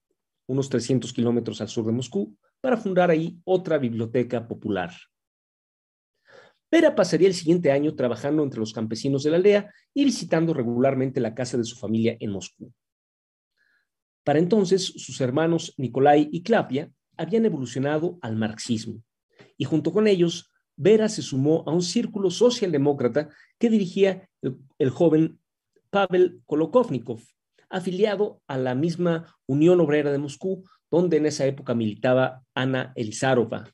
unos 0.48 0.69
300 0.69 1.12
kilómetros 1.12 1.60
al 1.60 1.67
sur 1.67 1.86
de 1.86 1.91
Moscú, 1.91 2.38
para 2.62 2.77
fundar 2.77 3.10
ahí 3.10 3.41
otra 3.43 3.77
biblioteca 3.77 4.48
popular. 4.48 4.93
Vera 6.71 6.95
pasaría 6.95 7.27
el 7.27 7.33
siguiente 7.33 7.74
año 7.74 7.93
trabajando 7.93 8.41
entre 8.41 8.62
los 8.62 8.71
campesinos 8.71 9.24
de 9.24 9.31
la 9.31 9.36
aldea 9.36 9.74
y 9.93 10.05
visitando 10.05 10.53
regularmente 10.53 11.19
la 11.19 11.36
casa 11.36 11.57
de 11.57 11.65
su 11.65 11.75
familia 11.75 12.15
en 12.21 12.31
Moscú. 12.31 12.71
Para 14.24 14.39
entonces, 14.39 14.86
sus 14.86 15.19
hermanos 15.19 15.74
Nicolai 15.75 16.29
y 16.31 16.41
Clapia 16.41 16.89
habían 17.17 17.43
evolucionado 17.43 18.17
al 18.21 18.38
marxismo, 18.38 19.03
y 19.57 19.65
junto 19.65 19.91
con 19.91 20.07
ellos 20.07 20.50
Vera 20.75 21.10
se 21.10 21.22
sumó 21.22 21.63
a 21.68 21.72
un 21.72 21.82
círculo 21.82 22.30
socialdemócrata 22.30 23.30
que 23.60 23.70
dirigía 23.70 24.30
el, 24.78 24.90
joven 24.90 25.40
Pavel 25.90 26.42
Kolokovnikov, 26.46 27.22
afiliado 27.70 28.42
a 28.48 28.58
la 28.58 28.75
misma 28.75 29.36
Unión 29.46 29.80
Obrera 29.80 30.12
de 30.12 30.18
Moscú, 30.18 30.63
donde 30.90 31.18
en 31.18 31.25
esa 31.25 31.46
época 31.46 31.74
militaba 31.74 32.44
Ana 32.54 32.94
Elizarova, 32.96 33.70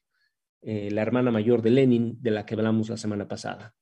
eh, 0.62 0.92
la 0.92 1.02
hermana 1.02 1.32
mayor 1.32 1.62
de 1.62 1.72
Lenin, 1.72 2.18
de 2.22 2.32
la 2.32 2.46
que 2.46 2.56
hablamos 2.56 2.90
la 2.90 2.98
semana 2.98 3.28
pasada. 3.28 3.74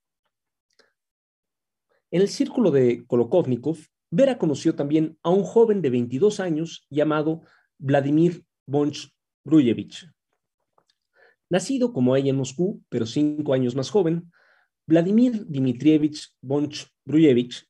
En 2.11 2.21
el 2.21 2.29
círculo 2.29 2.71
de 2.71 3.05
Kolokovnikov, 3.07 3.77
Vera 4.11 4.37
conoció 4.37 4.75
también 4.75 5.17
a 5.23 5.29
un 5.29 5.43
joven 5.43 5.81
de 5.81 5.89
22 5.89 6.39
años 6.39 6.85
llamado 6.89 7.41
Vladimir 7.77 8.45
Bonch 8.65 9.11
Bruyevich, 9.43 10.07
Nacido 11.49 11.93
como 11.93 12.15
ella 12.15 12.31
en 12.31 12.37
Moscú, 12.37 12.83
pero 12.89 13.05
cinco 13.05 13.53
años 13.53 13.75
más 13.75 13.89
joven, 13.89 14.31
Vladimir 14.87 15.45
Dmitrievich 15.47 16.35
Bonch 16.41 16.87
Bruyevich 17.05 17.67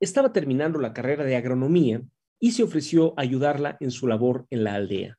estaba 0.00 0.32
terminando 0.32 0.78
la 0.80 0.92
carrera 0.92 1.24
de 1.24 1.36
agronomía 1.36 2.02
y 2.38 2.52
se 2.52 2.62
ofreció 2.62 3.14
a 3.16 3.22
ayudarla 3.22 3.76
en 3.80 3.90
su 3.90 4.06
labor 4.06 4.46
en 4.50 4.64
la 4.64 4.74
aldea. 4.74 5.18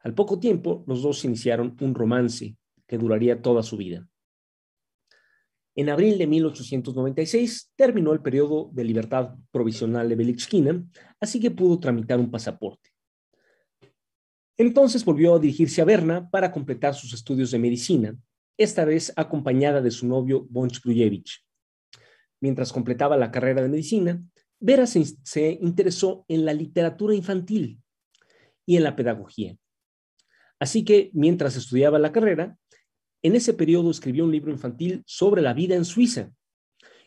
Al 0.00 0.14
poco 0.14 0.38
tiempo, 0.38 0.84
los 0.86 1.02
dos 1.02 1.24
iniciaron 1.24 1.76
un 1.80 1.94
romance 1.94 2.56
que 2.86 2.98
duraría 2.98 3.42
toda 3.42 3.62
su 3.62 3.76
vida. 3.76 4.08
En 5.74 5.90
abril 5.90 6.16
de 6.16 6.26
1896 6.26 7.72
terminó 7.76 8.12
el 8.12 8.22
periodo 8.22 8.70
de 8.72 8.84
libertad 8.84 9.34
provisional 9.50 10.08
de 10.08 10.16
Belichkina, 10.16 10.82
así 11.20 11.38
que 11.38 11.50
pudo 11.50 11.78
tramitar 11.78 12.18
un 12.18 12.30
pasaporte. 12.30 12.95
Entonces 14.58 15.04
volvió 15.04 15.34
a 15.34 15.38
dirigirse 15.38 15.82
a 15.82 15.84
Berna 15.84 16.30
para 16.30 16.50
completar 16.50 16.94
sus 16.94 17.12
estudios 17.12 17.50
de 17.50 17.58
medicina, 17.58 18.16
esta 18.56 18.84
vez 18.84 19.12
acompañada 19.16 19.82
de 19.82 19.90
su 19.90 20.06
novio 20.06 20.46
Bonch 20.48 20.82
Brujevich. 20.82 21.44
Mientras 22.40 22.72
completaba 22.72 23.16
la 23.16 23.30
carrera 23.30 23.62
de 23.62 23.68
medicina, 23.68 24.22
Vera 24.58 24.86
se, 24.86 25.04
se 25.22 25.58
interesó 25.60 26.24
en 26.28 26.46
la 26.46 26.54
literatura 26.54 27.14
infantil 27.14 27.80
y 28.64 28.76
en 28.76 28.84
la 28.84 28.96
pedagogía. 28.96 29.56
Así 30.58 30.84
que 30.84 31.10
mientras 31.12 31.56
estudiaba 31.56 31.98
la 31.98 32.12
carrera, 32.12 32.56
en 33.22 33.36
ese 33.36 33.52
periodo 33.52 33.90
escribió 33.90 34.24
un 34.24 34.32
libro 34.32 34.52
infantil 34.52 35.02
sobre 35.06 35.42
la 35.42 35.52
vida 35.52 35.74
en 35.74 35.84
Suiza 35.84 36.32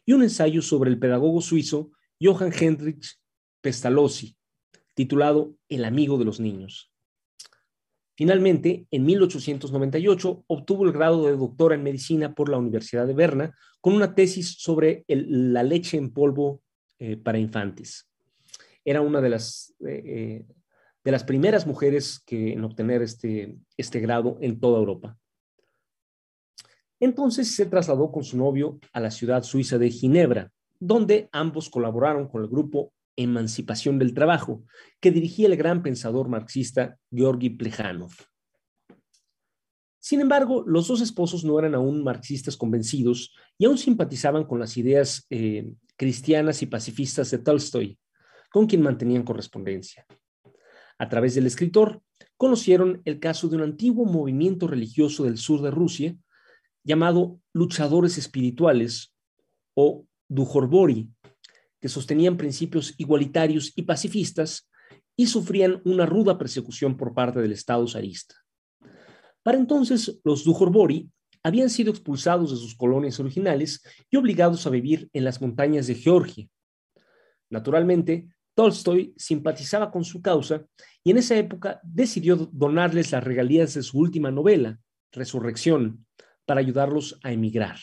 y 0.06 0.14
un 0.14 0.22
ensayo 0.22 0.62
sobre 0.62 0.90
el 0.90 1.00
pedagogo 1.00 1.42
suizo 1.42 1.92
Johann 2.22 2.54
Heinrich 2.54 3.18
Pestalozzi, 3.62 4.36
titulado 4.94 5.56
El 5.68 5.86
amigo 5.86 6.18
de 6.18 6.26
los 6.26 6.40
niños. 6.40 6.92
Finalmente, 8.20 8.86
en 8.92 9.06
1898 9.06 10.44
obtuvo 10.48 10.84
el 10.84 10.92
grado 10.92 11.26
de 11.26 11.38
doctora 11.38 11.76
en 11.76 11.84
medicina 11.84 12.36
por 12.36 12.50
la 12.50 12.58
Universidad 12.58 13.08
de 13.08 13.14
Berna 13.14 13.56
con 13.80 13.94
una 13.94 14.14
tesis 14.14 14.56
sobre 14.58 15.06
la 15.08 15.64
leche 15.64 15.96
en 15.96 16.12
polvo 16.12 16.62
eh, 17.00 17.16
para 17.16 17.38
infantes. 17.40 18.12
Era 18.84 19.00
una 19.00 19.22
de 19.22 19.30
las, 19.30 19.74
eh, 19.88 20.04
eh, 20.06 20.46
de 21.02 21.12
las 21.14 21.24
primeras 21.24 21.66
mujeres 21.66 22.22
que, 22.26 22.52
en 22.52 22.66
obtener 22.66 23.02
este, 23.04 23.56
este 23.78 24.02
grado 24.02 24.38
en 24.42 24.60
toda 24.60 24.80
Europa. 24.80 25.18
Entonces 27.00 27.56
se 27.56 27.68
trasladó 27.68 28.12
con 28.12 28.26
su 28.26 28.38
novio 28.38 28.82
a 28.92 29.00
la 29.00 29.12
ciudad 29.12 29.44
suiza 29.44 29.78
de 29.78 29.92
Ginebra, 29.92 30.52
donde 30.78 31.30
ambos 31.32 31.70
colaboraron 31.70 32.28
con 32.28 32.42
el 32.42 32.50
grupo 32.50 32.92
Emancipación 33.20 34.00
del 34.00 34.14
Trabajo, 34.14 34.64
que 35.02 35.12
dirigía 35.12 35.48
el 35.48 35.58
gran 35.58 35.84
pensador 35.84 36.30
marxista 36.30 36.98
Georgi 37.12 37.50
Plejanov. 37.50 38.12
Sin 40.00 40.22
embargo, 40.22 40.64
los 40.66 40.88
dos 40.88 41.02
esposos 41.02 41.44
no 41.44 41.60
eran 41.60 41.76
aún 41.76 42.04
marxistas 42.04 42.56
convencidos 42.56 43.36
y 43.58 43.66
aún 43.66 43.78
simpatizaban 43.78 44.46
con 44.46 44.60
las 44.60 44.78
ideas 44.78 45.28
eh, 45.30 45.70
cristianas 45.98 46.62
y 46.62 46.68
pacifistas 46.68 47.30
de 47.32 47.40
Tolstoy, 47.40 48.00
con 48.50 48.66
quien 48.66 48.82
mantenían 48.82 49.24
correspondencia. 49.24 50.06
A 50.98 51.10
través 51.10 51.36
del 51.36 51.46
escritor, 51.46 52.02
conocieron 52.38 53.02
el 53.04 53.20
caso 53.20 53.50
de 53.50 53.58
un 53.58 53.64
antiguo 53.64 54.06
movimiento 54.06 54.68
religioso 54.68 55.26
del 55.26 55.38
sur 55.38 55.62
de 55.62 55.72
Rusia 55.72 56.16
llamado 56.86 57.42
luchadores 57.54 58.18
espirituales 58.18 59.14
o 59.76 60.06
Dujorbori, 60.30 61.10
que 61.80 61.90
sostenían 61.90 62.38
principios 62.38 62.94
igualitarios 62.98 63.72
y 63.76 63.84
pacifistas 63.84 64.70
y 65.16 65.28
sufrían 65.28 65.82
una 65.86 66.06
ruda 66.06 66.38
persecución 66.38 66.96
por 66.96 67.14
parte 67.14 67.40
del 67.40 67.52
Estado 67.52 67.88
zarista. 67.88 68.36
Para 69.44 69.58
entonces, 69.58 70.20
los 70.24 70.44
Dujorbori 70.44 71.10
habían 71.44 71.70
sido 71.70 71.92
expulsados 71.92 72.52
de 72.52 72.58
sus 72.58 72.76
colonias 72.76 73.20
originales 73.20 73.82
y 74.10 74.18
obligados 74.18 74.66
a 74.68 74.70
vivir 74.70 75.10
en 75.14 75.24
las 75.24 75.42
montañas 75.42 75.88
de 75.88 75.96
Georgia. 75.96 76.48
Naturalmente, 77.50 78.28
Tolstoy 78.54 79.14
simpatizaba 79.18 79.90
con 79.90 80.04
su 80.04 80.22
causa 80.22 80.66
y 81.04 81.12
en 81.12 81.18
esa 81.18 81.38
época 81.38 81.80
decidió 81.84 82.36
donarles 82.36 83.12
las 83.12 83.24
regalías 83.24 83.74
de 83.74 83.84
su 83.84 84.00
última 84.00 84.32
novela, 84.32 84.80
Resurrección, 85.12 86.06
para 86.46 86.60
ayudarlos 86.60 87.20
a 87.24 87.32
emigrar. 87.32 87.80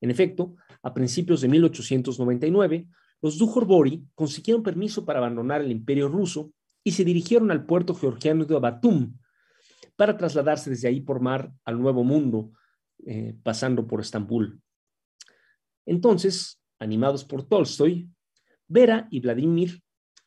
En 0.00 0.10
efecto, 0.10 0.56
a 0.82 0.94
principios 0.94 1.40
de 1.40 1.48
1899, 1.48 2.86
los 3.22 3.38
Dujorbori 3.38 4.06
consiguieron 4.14 4.62
permiso 4.62 5.04
para 5.04 5.18
abandonar 5.18 5.60
el 5.60 5.70
imperio 5.70 6.08
ruso 6.08 6.52
y 6.82 6.92
se 6.92 7.04
dirigieron 7.04 7.50
al 7.50 7.66
puerto 7.66 7.94
georgiano 7.94 8.44
de 8.44 8.58
Batum 8.58 9.16
para 9.96 10.16
trasladarse 10.16 10.70
desde 10.70 10.88
ahí 10.88 11.00
por 11.00 11.20
mar 11.20 11.52
al 11.64 11.80
Nuevo 11.80 12.04
Mundo, 12.04 12.52
eh, 13.04 13.36
pasando 13.42 13.86
por 13.86 14.00
Estambul. 14.00 14.60
Entonces, 15.84 16.60
animados 16.78 17.24
por 17.24 17.42
Tolstoy, 17.42 18.08
Vera 18.66 19.08
y 19.10 19.20
Vladimir 19.20 19.82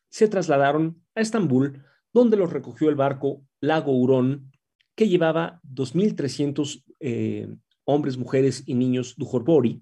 se 0.10 0.28
trasladaron 0.28 1.02
a 1.16 1.22
Estambul, 1.22 1.84
donde 2.14 2.38
los 2.38 2.54
recogió 2.54 2.90
el 2.90 2.96
barco 2.96 3.44
Lago 3.62 3.94
Hurón 3.94 4.52
que 4.96 5.10
llevaba 5.10 5.60
2.300 5.64 6.84
eh, 7.00 7.48
hombres, 7.86 8.18
mujeres 8.18 8.64
y 8.68 8.76
niños 8.76 9.16
Dujorbori. 9.18 9.82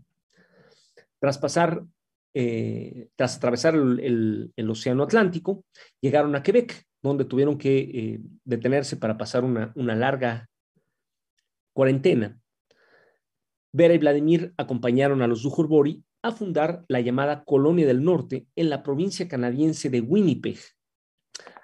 Tras 1.21 1.39
eh, 2.33 3.09
tras 3.15 3.37
atravesar 3.37 3.75
el, 3.75 4.69
Océano 4.69 5.03
Atlántico, 5.03 5.65
llegaron 6.01 6.35
a 6.35 6.41
Quebec, 6.41 6.83
donde 7.03 7.25
tuvieron 7.25 7.57
que 7.57 7.77
eh, 7.79 8.19
detenerse 8.43 8.97
para 8.97 9.17
pasar 9.17 9.43
una, 9.43 9.71
una 9.75 9.95
larga 9.95 10.49
cuarentena. 11.73 12.39
Vera 13.71 13.93
y 13.93 13.99
Vladimir 13.99 14.53
acompañaron 14.57 15.21
a 15.21 15.27
los 15.27 15.43
Dujorbori 15.43 16.03
a 16.23 16.31
fundar 16.31 16.85
la 16.87 17.01
llamada 17.01 17.43
Colonia 17.43 17.85
del 17.85 18.03
Norte 18.03 18.47
en 18.55 18.69
la 18.69 18.81
provincia 18.81 19.27
canadiense 19.27 19.89
de 19.89 20.01
Winnipeg. 20.01 20.57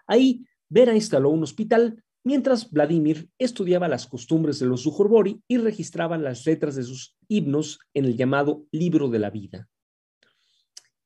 Ahí, 0.06 0.46
Vera 0.70 0.94
instaló 0.94 1.30
un 1.30 1.44
hospital 1.44 2.04
mientras 2.28 2.70
Vladimir 2.70 3.30
estudiaba 3.40 3.88
las 3.88 4.06
costumbres 4.06 4.60
de 4.60 4.66
los 4.66 4.82
Sujorbori 4.82 5.42
y 5.48 5.60
registraba 5.60 6.18
las 6.18 6.46
letras 6.46 6.76
de 6.76 6.84
sus 6.84 7.16
himnos 7.30 7.80
en 7.94 8.04
el 8.04 8.18
llamado 8.18 8.66
Libro 8.70 9.08
de 9.08 9.18
la 9.18 9.30
Vida. 9.30 9.70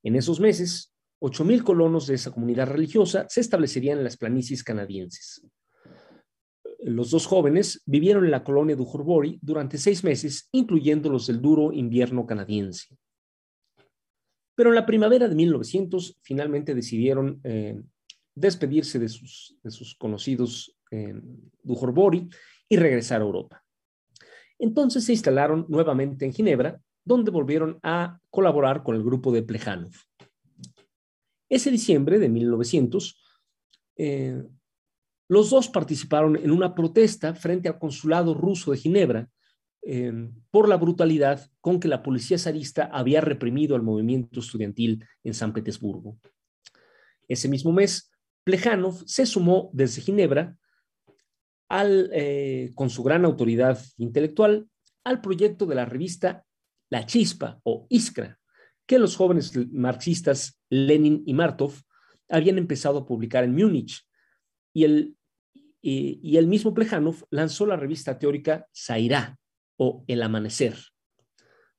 En 0.02 0.16
esos 0.16 0.40
meses, 0.40 0.96
8.000 1.22 1.62
colonos 1.62 2.08
de 2.08 2.16
esa 2.16 2.32
comunidad 2.32 2.70
religiosa 2.70 3.28
se 3.30 3.40
establecerían 3.40 4.00
en 4.00 4.04
las 4.04 4.18
planicies 4.18 4.64
canadienses. 4.64 5.46
Los 6.80 7.12
dos 7.12 7.28
jóvenes 7.28 7.84
vivieron 7.86 8.26
en 8.26 8.32
la 8.32 8.44
colonia 8.44 8.76
de 8.76 8.82
Ujorbori 8.82 9.38
durante 9.44 9.78
seis 9.78 10.04
meses, 10.04 10.50
incluyendo 10.52 11.08
los 11.12 11.28
del 11.28 11.40
duro 11.40 11.72
invierno 11.72 12.26
canadiense. 12.26 12.98
Pero 14.56 14.70
en 14.70 14.76
la 14.76 14.88
primavera 14.88 15.28
de 15.28 15.36
1900 15.36 16.18
finalmente 16.24 16.74
decidieron 16.74 17.40
eh, 17.44 17.80
despedirse 18.34 18.98
de 18.98 19.08
sus, 19.08 19.56
de 19.62 19.70
sus 19.70 19.96
conocidos 19.96 20.76
Dujorbori 21.64 22.30
y 22.68 22.78
regresar 22.78 23.22
a 23.22 23.26
Europa. 23.26 23.64
Entonces 24.60 25.06
se 25.06 25.14
instalaron 25.14 25.66
nuevamente 25.70 26.26
en 26.26 26.34
Ginebra, 26.34 26.80
donde 27.04 27.32
volvieron 27.32 27.80
a 27.82 28.20
colaborar 28.30 28.84
con 28.84 28.96
el 28.96 29.04
grupo 29.04 29.32
de 29.32 29.42
Plejanov. 29.42 29.94
Ese 31.50 31.72
diciembre 31.72 32.20
de 32.20 32.30
1900, 32.30 33.22
eh, 33.98 34.44
los 35.28 35.50
dos 35.50 35.68
participaron 35.68 36.36
en 36.38 36.52
una 36.52 36.76
protesta 36.76 37.34
frente 37.34 37.70
al 37.70 37.80
consulado 37.80 38.34
ruso 38.34 38.72
de 38.72 38.78
Ginebra 38.78 39.30
eh, 39.84 40.30
por 40.52 40.70
la 40.70 40.78
brutalidad 40.78 41.50
con 41.60 41.80
que 41.80 41.88
la 41.88 42.04
policía 42.04 42.38
zarista 42.38 42.86
había 42.86 43.20
reprimido 43.20 43.76
al 43.76 43.82
movimiento 43.82 44.40
estudiantil 44.40 45.04
en 45.24 45.34
San 45.34 45.54
Petersburgo. 45.54 46.20
Ese 47.28 47.50
mismo 47.50 47.72
mes, 47.72 48.12
Plejanov 48.44 49.04
se 49.08 49.26
sumó 49.26 49.72
desde 49.74 50.02
Ginebra 50.02 50.56
eh, 51.74 52.72
con 52.76 52.90
su 52.90 53.04
gran 53.04 53.26
autoridad 53.26 53.80
intelectual 53.98 54.68
al 55.04 55.22
proyecto 55.22 55.66
de 55.66 55.76
la 55.76 55.86
revista 55.86 56.46
La 56.90 57.06
Chispa 57.06 57.60
o 57.64 57.88
Iskra, 57.90 58.40
que 58.86 59.00
los 59.00 59.16
jóvenes 59.16 59.54
marxistas 59.72 60.60
Lenin 60.70 61.24
y 61.26 61.34
Martov 61.34 61.74
habían 62.30 62.58
empezado 62.58 63.00
a 63.00 63.06
publicar 63.06 63.44
en 63.44 63.56
Múnich. 63.56 64.06
Y 64.74 64.84
el, 64.84 65.16
y, 65.82 66.38
el 66.38 66.48
mismo 66.48 66.74
Plejanov 66.74 67.26
lanzó 67.30 67.66
la 67.66 67.76
revista 67.76 68.20
teórica 68.20 68.68
Zairá 68.76 69.38
o 69.78 70.04
El 70.08 70.24
Amanecer, 70.24 70.76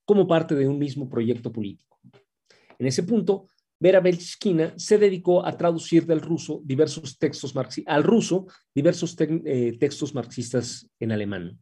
como 0.05 0.27
parte 0.27 0.55
de 0.55 0.67
un 0.67 0.77
mismo 0.77 1.09
proyecto 1.09 1.51
político. 1.51 1.99
En 2.77 2.87
ese 2.87 3.03
punto, 3.03 3.49
Vera 3.83 3.99
Belchkina 3.99 4.73
se 4.77 4.97
dedicó 4.97 5.45
a 5.45 5.57
traducir 5.57 6.05
del 6.05 6.21
ruso 6.21 6.61
diversos 6.63 7.17
textos 7.19 7.53
al 7.85 8.03
ruso 8.03 8.47
diversos 8.73 9.13
eh, 9.19 9.77
textos 9.77 10.15
marxistas 10.15 10.89
en 11.01 11.11
alemán. 11.11 11.59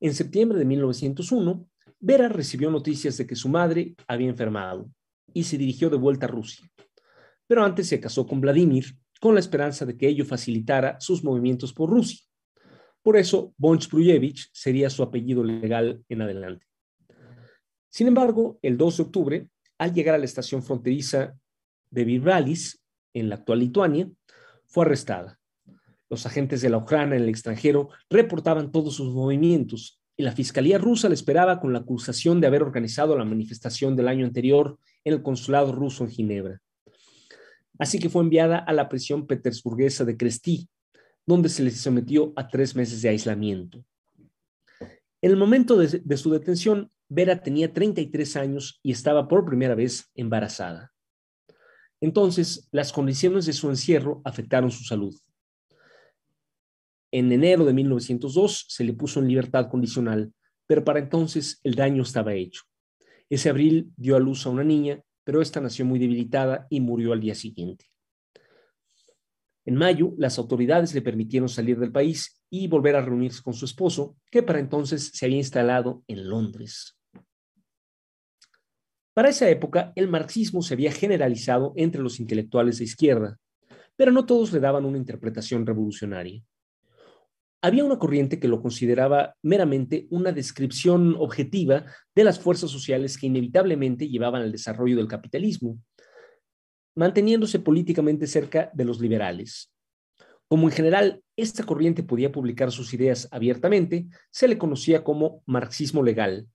En 0.00 0.12
septiembre 0.12 0.58
de 0.58 0.64
1901, 0.64 1.68
Vera 2.00 2.28
recibió 2.28 2.72
noticias 2.72 3.16
de 3.18 3.24
que 3.24 3.36
su 3.36 3.48
madre 3.48 3.94
había 4.08 4.30
enfermado 4.30 4.90
y 5.32 5.44
se 5.44 5.56
dirigió 5.56 5.88
de 5.90 5.96
vuelta 5.96 6.26
a 6.26 6.30
Rusia. 6.30 6.68
Pero 7.46 7.64
antes 7.64 7.86
se 7.86 8.00
casó 8.00 8.26
con 8.26 8.40
Vladimir 8.40 8.86
con 9.20 9.34
la 9.34 9.40
esperanza 9.40 9.86
de 9.86 9.96
que 9.96 10.08
ello 10.08 10.24
facilitara 10.24 10.98
sus 10.98 11.22
movimientos 11.22 11.72
por 11.72 11.88
Rusia. 11.88 12.18
Por 13.00 13.16
eso, 13.16 13.54
von 13.56 13.80
Sprujevich 13.80 14.50
sería 14.52 14.90
su 14.90 15.04
apellido 15.04 15.44
legal 15.44 16.02
en 16.08 16.22
adelante. 16.22 16.66
Sin 17.88 18.08
embargo, 18.08 18.58
el 18.60 18.76
2 18.76 18.96
de 18.96 19.02
octubre, 19.04 19.48
al 19.82 19.92
llegar 19.92 20.14
a 20.14 20.18
la 20.18 20.26
estación 20.26 20.62
fronteriza 20.62 21.34
de 21.90 22.04
Virbalis, 22.04 22.80
en 23.14 23.28
la 23.28 23.34
actual 23.34 23.58
Lituania, 23.58 24.08
fue 24.64 24.84
arrestada. 24.84 25.40
Los 26.08 26.24
agentes 26.24 26.62
de 26.62 26.70
la 26.70 26.78
Ucrania 26.78 27.16
en 27.16 27.24
el 27.24 27.28
extranjero 27.28 27.88
reportaban 28.08 28.70
todos 28.70 28.94
sus 28.94 29.12
movimientos 29.12 30.00
y 30.16 30.22
la 30.22 30.30
Fiscalía 30.30 30.78
rusa 30.78 31.08
le 31.08 31.14
esperaba 31.14 31.58
con 31.58 31.72
la 31.72 31.80
acusación 31.80 32.40
de 32.40 32.46
haber 32.46 32.62
organizado 32.62 33.18
la 33.18 33.24
manifestación 33.24 33.96
del 33.96 34.06
año 34.06 34.24
anterior 34.24 34.78
en 35.02 35.14
el 35.14 35.22
consulado 35.22 35.72
ruso 35.72 36.04
en 36.04 36.10
Ginebra. 36.10 36.60
Así 37.76 37.98
que 37.98 38.08
fue 38.08 38.22
enviada 38.22 38.58
a 38.58 38.72
la 38.72 38.88
prisión 38.88 39.26
petersburguesa 39.26 40.04
de 40.04 40.16
Kresti, 40.16 40.68
donde 41.26 41.48
se 41.48 41.64
le 41.64 41.72
sometió 41.72 42.32
a 42.36 42.46
tres 42.46 42.76
meses 42.76 43.02
de 43.02 43.08
aislamiento. 43.08 43.84
En 44.80 45.30
el 45.30 45.36
momento 45.36 45.76
de 45.76 46.16
su 46.16 46.30
detención, 46.30 46.91
Vera 47.14 47.42
tenía 47.42 47.70
33 47.70 48.36
años 48.36 48.80
y 48.82 48.90
estaba 48.90 49.28
por 49.28 49.44
primera 49.44 49.74
vez 49.74 50.10
embarazada. 50.14 50.94
Entonces, 52.00 52.70
las 52.72 52.90
condiciones 52.90 53.44
de 53.44 53.52
su 53.52 53.68
encierro 53.68 54.22
afectaron 54.24 54.70
su 54.70 54.84
salud. 54.84 55.14
En 57.10 57.30
enero 57.30 57.66
de 57.66 57.74
1902 57.74 58.64
se 58.66 58.84
le 58.84 58.94
puso 58.94 59.20
en 59.20 59.28
libertad 59.28 59.68
condicional, 59.68 60.32
pero 60.66 60.84
para 60.84 61.00
entonces 61.00 61.60
el 61.64 61.74
daño 61.74 62.02
estaba 62.02 62.32
hecho. 62.32 62.62
Ese 63.28 63.50
abril 63.50 63.92
dio 63.98 64.16
a 64.16 64.18
luz 64.18 64.46
a 64.46 64.50
una 64.50 64.64
niña, 64.64 65.02
pero 65.22 65.42
esta 65.42 65.60
nació 65.60 65.84
muy 65.84 65.98
debilitada 65.98 66.66
y 66.70 66.80
murió 66.80 67.12
al 67.12 67.20
día 67.20 67.34
siguiente. 67.34 67.84
En 69.66 69.74
mayo, 69.74 70.14
las 70.16 70.38
autoridades 70.38 70.94
le 70.94 71.02
permitieron 71.02 71.50
salir 71.50 71.78
del 71.78 71.92
país 71.92 72.42
y 72.48 72.68
volver 72.68 72.96
a 72.96 73.02
reunirse 73.02 73.42
con 73.42 73.52
su 73.52 73.66
esposo, 73.66 74.16
que 74.30 74.42
para 74.42 74.60
entonces 74.60 75.10
se 75.12 75.26
había 75.26 75.36
instalado 75.36 76.02
en 76.08 76.26
Londres. 76.26 76.98
Para 79.14 79.28
esa 79.28 79.48
época, 79.50 79.92
el 79.94 80.08
marxismo 80.08 80.62
se 80.62 80.74
había 80.74 80.90
generalizado 80.90 81.74
entre 81.76 82.00
los 82.00 82.18
intelectuales 82.18 82.78
de 82.78 82.84
izquierda, 82.84 83.38
pero 83.94 84.10
no 84.10 84.24
todos 84.24 84.52
le 84.52 84.60
daban 84.60 84.86
una 84.86 84.96
interpretación 84.96 85.66
revolucionaria. 85.66 86.42
Había 87.60 87.84
una 87.84 87.98
corriente 87.98 88.40
que 88.40 88.48
lo 88.48 88.62
consideraba 88.62 89.36
meramente 89.42 90.06
una 90.10 90.32
descripción 90.32 91.14
objetiva 91.18 91.84
de 92.14 92.24
las 92.24 92.40
fuerzas 92.40 92.70
sociales 92.70 93.18
que 93.18 93.26
inevitablemente 93.26 94.08
llevaban 94.08 94.42
al 94.42 94.50
desarrollo 94.50 94.96
del 94.96 95.08
capitalismo, 95.08 95.78
manteniéndose 96.96 97.60
políticamente 97.60 98.26
cerca 98.26 98.70
de 98.72 98.84
los 98.84 98.98
liberales. 98.98 99.72
Como 100.48 100.68
en 100.68 100.74
general 100.74 101.22
esta 101.36 101.64
corriente 101.64 102.02
podía 102.02 102.32
publicar 102.32 102.72
sus 102.72 102.92
ideas 102.94 103.28
abiertamente, 103.30 104.06
se 104.30 104.48
le 104.48 104.58
conocía 104.58 105.04
como 105.04 105.42
marxismo 105.46 106.02
legal. 106.02 106.48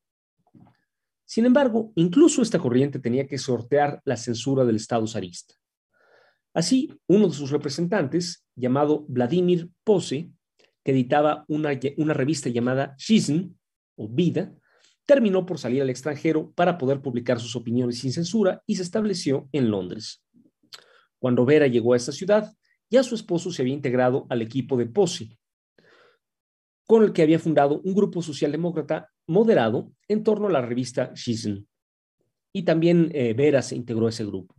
Sin 1.28 1.46
embargo, 1.46 1.92
incluso 1.96 2.42
esta 2.42 2.58
corriente 2.58 3.00
tenía 3.00 3.28
que 3.28 3.38
sortear 3.38 4.02
la 4.06 4.16
censura 4.16 4.64
del 4.64 4.78
Estado 4.78 5.06
zarista. 5.08 5.56
Así, 6.54 6.90
uno 7.06 7.28
de 7.28 7.34
sus 7.34 7.52
representantes, 7.52 8.46
llamado 8.56 9.06
Vladimir 9.10 9.70
Pose, 9.84 10.32
que 10.86 10.92
editaba 10.94 11.44
una, 11.50 11.74
revista 12.14 12.48
llamada 12.50 12.96
Shizn, 12.98 13.60
o 13.98 14.08
Vida, 14.08 14.56
terminó 15.06 15.46
por 15.46 15.60
salir 15.60 15.82
al 15.82 15.90
extranjero 15.90 16.54
para 16.54 16.78
poder 16.78 17.02
publicar 17.02 17.42
sus 17.42 17.58
opiniones 17.58 18.00
sin 18.00 18.14
censura 18.14 18.64
y 18.66 18.78
se 18.78 18.84
estableció 18.84 19.50
en 19.52 19.70
Londres. 19.70 20.24
Cuando 21.20 21.46
Vera 21.46 21.68
llegó 21.68 21.92
a 21.92 21.98
esta 21.98 22.14
ciudad, 22.14 22.54
ya 22.90 23.04
su 23.04 23.16
esposo 23.16 23.52
se 23.52 23.64
había 23.64 23.74
integrado 23.74 24.28
al 24.30 24.42
equipo 24.42 24.78
de 24.78 24.86
Posse, 24.86 25.38
con 26.86 27.04
el 27.04 27.12
que 27.12 27.22
había 27.22 27.38
fundado 27.38 27.82
un 27.84 27.94
grupo 27.94 28.22
socialdemócrata 28.22 29.12
moderado 29.28 29.92
en 30.08 30.24
torno 30.24 30.48
a 30.48 30.52
la 30.52 30.62
revista 30.62 31.12
Shizn. 31.14 31.68
Y 32.54 32.64
también 32.64 33.12
eh, 33.14 33.34
Vera 33.34 33.62
se 33.62 33.76
integró 33.76 34.08
a 34.08 34.10
ese 34.10 34.26
grupo. 34.26 34.56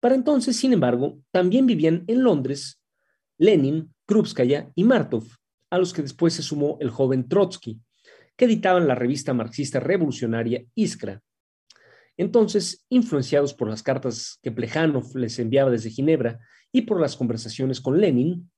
Para 0.00 0.14
entonces, 0.14 0.56
sin 0.56 0.72
embargo, 0.72 1.20
también 1.30 1.66
vivían 1.66 2.04
en 2.06 2.22
Londres 2.22 2.80
Lenin, 3.36 3.94
Krupskaya 4.06 4.70
y 4.74 4.84
Martov, 4.84 5.24
a 5.70 5.78
los 5.78 5.92
que 5.92 6.02
después 6.02 6.34
se 6.34 6.42
sumó 6.42 6.78
el 6.80 6.90
joven 6.90 7.28
Trotsky, 7.28 7.80
que 8.36 8.44
editaban 8.44 8.86
la 8.86 8.94
revista 8.94 9.34
marxista 9.34 9.80
revolucionaria 9.80 10.64
Iskra. 10.74 11.22
Entonces, 12.16 12.84
influenciados 12.88 13.54
por 13.54 13.68
las 13.68 13.82
cartas 13.82 14.38
que 14.42 14.50
Plejanov 14.50 15.16
les 15.16 15.38
enviaba 15.38 15.70
desde 15.70 15.90
Ginebra 15.90 16.40
y 16.72 16.82
por 16.82 17.00
las 17.00 17.16
conversaciones 17.16 17.80
con 17.80 18.00
Lenin, 18.00 18.50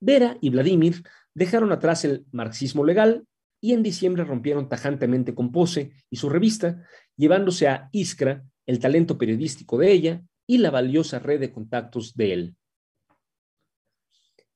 Vera 0.00 0.36
y 0.40 0.50
Vladimir 0.50 1.02
dejaron 1.34 1.72
atrás 1.72 2.04
el 2.04 2.26
marxismo 2.32 2.84
legal 2.84 3.26
y 3.66 3.72
en 3.72 3.82
diciembre 3.82 4.22
rompieron 4.22 4.68
tajantemente 4.68 5.34
con 5.34 5.50
Pose 5.50 5.90
y 6.08 6.18
su 6.18 6.28
revista, 6.28 6.86
llevándose 7.16 7.66
a 7.66 7.88
Iskra 7.90 8.44
el 8.64 8.78
talento 8.78 9.18
periodístico 9.18 9.76
de 9.76 9.90
ella 9.90 10.22
y 10.46 10.58
la 10.58 10.70
valiosa 10.70 11.18
red 11.18 11.40
de 11.40 11.50
contactos 11.50 12.14
de 12.14 12.32
él. 12.32 12.56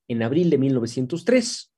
En 0.07 0.23
abril 0.23 0.49
de 0.49 0.57
1903, 0.57 1.73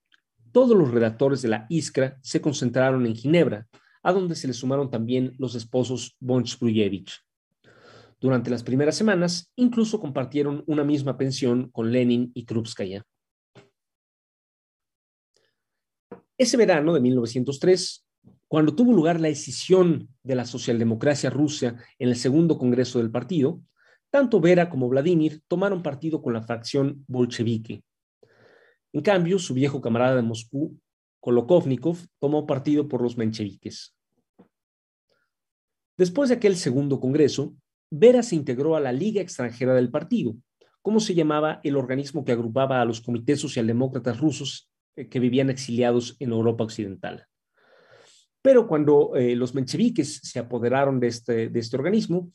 todos 0.52 0.78
los 0.78 0.92
redactores 0.92 1.42
de 1.42 1.48
la 1.48 1.66
Iskra 1.70 2.20
se 2.22 2.40
concentraron 2.40 3.04
en 3.08 3.16
Ginebra, 3.16 3.68
a 4.04 4.14
donde 4.14 4.36
se 4.36 4.46
le 4.46 4.54
sumaron 4.54 4.92
también 4.92 5.34
los 5.40 5.56
esposos 5.56 6.16
von 6.20 6.46
Sprujevich. 6.46 7.20
Durante 8.22 8.52
las 8.52 8.62
primeras 8.62 8.96
semanas, 8.96 9.52
incluso 9.56 10.00
compartieron 10.00 10.64
una 10.68 10.84
misma 10.84 11.18
pensión 11.18 11.72
con 11.72 11.92
Lenin 11.92 12.30
y 12.36 12.46
Krupskaya. 12.46 13.04
Ese 16.38 16.58
verano 16.58 16.94
de 16.94 17.00
1903, 17.00 18.06
cuando 18.48 18.76
tuvo 18.76 18.92
lugar 18.92 19.20
la 19.20 19.28
decisión 19.28 20.10
de 20.24 20.36
la 20.36 20.46
socialdemocracia 20.46 21.30
rusa 21.30 21.76
en 22.00 22.10
el 22.10 22.16
segundo 22.16 22.58
congreso 22.58 22.98
del 23.00 23.12
partido, 23.12 23.62
tanto 24.10 24.40
Vera 24.40 24.70
como 24.70 24.90
Vladimir 24.90 25.42
tomaron 25.48 25.84
partido 25.84 26.22
con 26.22 26.34
la 26.34 26.42
fracción 26.42 27.04
bolchevique. 27.08 27.84
En 28.94 29.02
cambio, 29.02 29.38
su 29.38 29.54
viejo 29.54 29.82
camarada 29.82 30.16
de 30.16 30.22
Moscú, 30.24 30.80
Kolokovnikov, 31.20 31.98
tomó 32.20 32.46
partido 32.46 32.88
por 32.88 33.02
los 33.02 33.18
mencheviques. 33.18 33.96
Después 35.98 36.30
de 36.30 36.36
aquel 36.36 36.56
segundo 36.56 37.00
congreso, 37.00 37.56
Vera 37.92 38.24
se 38.24 38.36
integró 38.36 38.76
a 38.76 38.80
la 38.80 38.92
Liga 38.92 39.22
Extranjera 39.22 39.76
del 39.76 39.92
Partido, 39.92 40.36
como 40.82 41.00
se 41.00 41.14
llamaba 41.14 41.60
el 41.64 41.76
organismo 41.76 42.26
que 42.26 42.32
agrupaba 42.32 42.82
a 42.82 42.86
los 42.86 43.02
comités 43.02 43.40
socialdemócratas 43.40 44.20
rusos 44.20 44.73
que 44.96 45.20
vivían 45.20 45.50
exiliados 45.50 46.16
en 46.20 46.32
Europa 46.32 46.64
Occidental. 46.64 47.26
Pero 48.42 48.68
cuando 48.68 49.16
eh, 49.16 49.36
los 49.36 49.56
mencheviques 49.56 50.18
se 50.24 50.40
apoderaron 50.40 51.00
de 51.00 51.08
este, 51.08 51.50
de 51.50 51.60
este 51.60 51.78
organismo, 51.78 52.32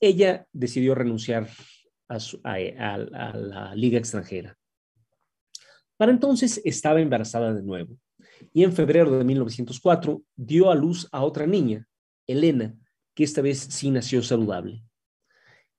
ella 0.00 0.46
decidió 0.52 0.94
renunciar 0.94 1.48
a 2.08 2.18
la 2.98 3.74
Liga 3.74 3.98
Extranjera. 3.98 4.56
Para 5.98 6.12
entonces 6.12 6.62
estaba 6.64 7.00
embarazada 7.00 7.52
de 7.52 7.62
nuevo 7.62 7.98
y 8.52 8.64
en 8.64 8.72
febrero 8.72 9.18
de 9.18 9.24
1904 9.24 10.22
dio 10.36 10.70
a 10.70 10.74
luz 10.74 11.08
a 11.12 11.24
otra 11.24 11.46
niña, 11.46 11.86
Elena, 12.26 12.74
que 13.14 13.24
esta 13.24 13.42
vez 13.42 13.58
sí 13.58 13.90
nació 13.90 14.22
saludable. 14.22 14.84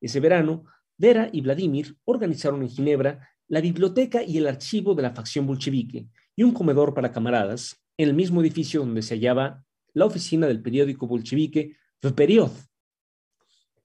Ese 0.01 0.19
verano, 0.19 0.65
Vera 0.97 1.29
y 1.31 1.41
Vladimir 1.41 1.95
organizaron 2.03 2.61
en 2.61 2.69
Ginebra 2.69 3.29
la 3.49 3.61
biblioteca 3.61 4.23
y 4.23 4.37
el 4.37 4.47
archivo 4.47 4.95
de 4.95 5.03
la 5.03 5.11
facción 5.11 5.45
bolchevique 5.45 6.07
y 6.35 6.43
un 6.43 6.53
comedor 6.53 6.93
para 6.93 7.11
camaradas 7.11 7.83
en 7.97 8.07
el 8.07 8.15
mismo 8.15 8.39
edificio 8.41 8.79
donde 8.79 9.01
se 9.01 9.15
hallaba 9.15 9.65
la 9.93 10.05
oficina 10.05 10.47
del 10.47 10.61
periódico 10.61 11.07
bolchevique 11.07 11.75
Vperiod. 12.01 12.51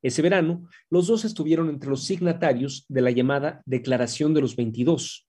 Ese 0.03 0.23
verano, 0.23 0.69
los 0.91 1.07
dos 1.07 1.25
estuvieron 1.25 1.71
entre 1.71 1.89
los 1.89 2.05
signatarios 2.05 2.85
de 2.89 3.01
la 3.01 3.11
llamada 3.11 3.63
Declaración 3.65 4.35
de 4.35 4.43
los 4.43 4.55
22, 4.55 5.27